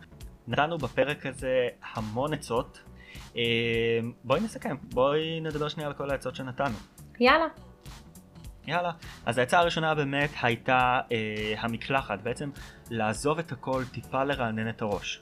נתנו 0.49 0.79
בפרק 0.79 1.27
הזה 1.27 1.69
המון 1.95 2.35
עצות. 2.35 2.81
אה, 3.37 3.43
בואי 4.25 4.41
נסכם, 4.41 4.77
בואי 4.95 5.41
נדבר 5.41 5.69
שנייה 5.69 5.89
על 5.89 5.95
כל 5.95 6.11
העצות 6.11 6.37
שנתנו. 6.37 6.77
יאללה. 7.21 7.47
יאללה. 8.67 8.91
אז 9.27 9.39
העצה 9.39 9.59
הראשונה 9.59 9.95
באמת 9.95 10.31
הייתה 10.43 11.01
אה, 11.13 11.55
המקלחת, 11.59 12.23
בעצם 12.23 12.51
לעזוב 12.91 13.39
את 13.39 13.53
הכל, 13.53 13.83
טיפה 13.93 14.25
לרענן 14.25 14.69
את 14.69 14.83
הראש. 14.83 15.21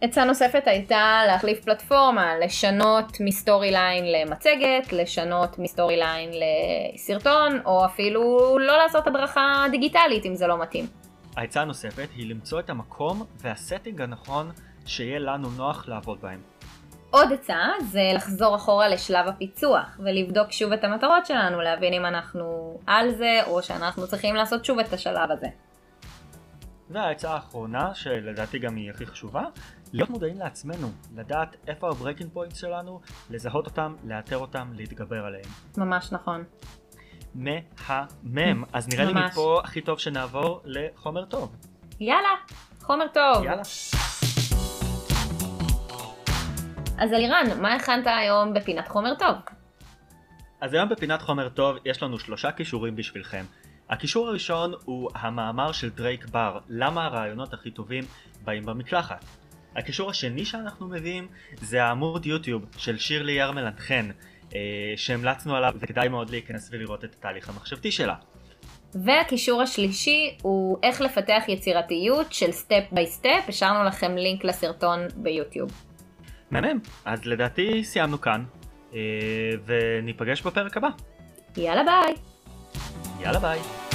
עצה 0.00 0.24
נוספת 0.24 0.62
הייתה 0.66 1.22
להחליף 1.26 1.64
פלטפורמה, 1.64 2.38
לשנות 2.38 3.20
מ 3.20 3.70
Storyline 3.70 4.04
למצגת, 4.12 4.92
לשנות 4.92 5.58
מ 5.58 5.96
Storyline 5.96 6.30
לסרטון, 6.94 7.60
או 7.64 7.84
אפילו 7.84 8.38
לא 8.58 8.76
לעשות 8.76 9.06
הדרכה 9.06 9.64
דיגיטלית 9.70 10.26
אם 10.26 10.34
זה 10.34 10.46
לא 10.46 10.62
מתאים. 10.62 10.86
העצה 11.36 11.60
הנוספת 11.60 12.08
היא 12.16 12.30
למצוא 12.30 12.60
את 12.60 12.70
המקום 12.70 13.24
וה 13.36 13.51
setting 13.51 14.02
הנכון 14.02 14.50
שיהיה 14.86 15.18
לנו 15.18 15.48
נוח 15.56 15.88
לעבוד 15.88 16.20
בהם. 16.20 16.40
עוד 17.10 17.32
עצה 17.32 17.66
זה 17.90 18.10
לחזור 18.14 18.56
אחורה 18.56 18.88
לשלב 18.88 19.28
הפיצוח 19.28 20.00
ולבדוק 20.04 20.52
שוב 20.52 20.72
את 20.72 20.84
המטרות 20.84 21.26
שלנו, 21.26 21.60
להבין 21.60 21.92
אם 21.92 22.06
אנחנו 22.06 22.78
על 22.86 23.14
זה 23.14 23.40
או 23.46 23.62
שאנחנו 23.62 24.06
צריכים 24.06 24.34
לעשות 24.34 24.64
שוב 24.64 24.78
את 24.78 24.92
השלב 24.92 25.30
הזה. 25.30 25.46
והעצה 26.90 27.30
האחרונה, 27.30 27.94
שלדעתי 27.94 28.58
גם 28.58 28.76
היא 28.76 28.90
הכי 28.90 29.06
חשובה, 29.06 29.42
להיות 29.92 30.10
מודעים 30.10 30.38
לעצמנו, 30.38 30.90
לדעת 31.16 31.56
איפה 31.66 31.88
ה 31.88 31.93
breaking 31.93 32.30
point 32.32 32.54
שלנו, 32.54 33.00
לזהות 33.30 33.66
אותם, 33.66 33.94
לאתר 34.04 34.38
אותם, 34.38 34.68
להתגבר 34.74 35.24
עליהם. 35.24 35.44
ממש 35.76 36.12
נכון. 36.12 36.44
מהמם. 37.34 38.64
אז 38.72 38.88
נראה 38.88 39.04
ממש. 39.04 39.14
לי 39.14 39.26
מפה 39.26 39.60
הכי 39.64 39.80
טוב 39.80 39.98
שנעבור 39.98 40.60
לחומר 40.64 41.24
טוב. 41.24 41.56
יאללה, 42.00 42.28
חומר 42.80 43.06
טוב. 43.14 43.44
יאללה. 43.44 43.62
אז 46.98 47.12
אלירן, 47.12 47.60
מה 47.62 47.74
הכנת 47.74 48.06
היום 48.06 48.54
בפינת 48.54 48.88
חומר 48.88 49.14
טוב? 49.14 49.36
אז 50.60 50.74
היום 50.74 50.88
בפינת 50.88 51.22
חומר 51.22 51.48
טוב 51.48 51.76
יש 51.84 52.02
לנו 52.02 52.18
שלושה 52.18 52.52
כישורים 52.52 52.96
בשבילכם. 52.96 53.44
הקישור 53.90 54.28
הראשון 54.28 54.72
הוא 54.84 55.10
המאמר 55.14 55.72
של 55.72 55.90
דרייק 55.90 56.26
בר, 56.26 56.58
למה 56.68 57.06
הרעיונות 57.06 57.54
הכי 57.54 57.70
טובים 57.70 58.04
באים 58.44 58.66
במקלחת. 58.66 59.24
הקישור 59.78 60.10
השני 60.10 60.44
שאנחנו 60.44 60.88
מביאים 60.88 61.28
זה 61.60 61.84
העמוד 61.84 62.26
יוטיוב 62.26 62.64
של 62.78 62.98
שירלי 62.98 63.32
ירמלנד 63.32 63.78
חן, 63.78 64.10
אה, 64.54 64.60
שהמלצנו 64.96 65.56
עליו 65.56 65.74
וכדאי 65.80 66.08
מאוד 66.08 66.30
להיכנס 66.30 66.68
ולראות 66.72 67.04
את 67.04 67.14
התהליך 67.14 67.48
המחשבתי 67.48 67.90
שלה. 67.90 68.14
והקישור 68.94 69.62
השלישי 69.62 70.36
הוא 70.42 70.78
איך 70.82 71.00
לפתח 71.00 71.42
יצירתיות 71.48 72.32
של 72.32 72.52
step 72.52 72.84
by 72.92 73.06
step, 73.06 73.44
השארנו 73.48 73.84
לכם 73.84 74.16
לינק 74.16 74.44
לסרטון 74.44 75.00
ב 75.16 75.22
YouTube. 75.22 75.70
מהמם, 76.50 76.78
אז 77.04 77.24
לדעתי 77.24 77.84
סיימנו 77.84 78.20
כאן, 78.20 78.44
אה, 78.94 79.00
וניפגש 79.66 80.42
בפרק 80.42 80.76
הבא. 80.76 80.88
יאללה 81.56 81.82
ביי. 81.84 82.14
יאללה 83.20 83.38
ביי. 83.38 83.87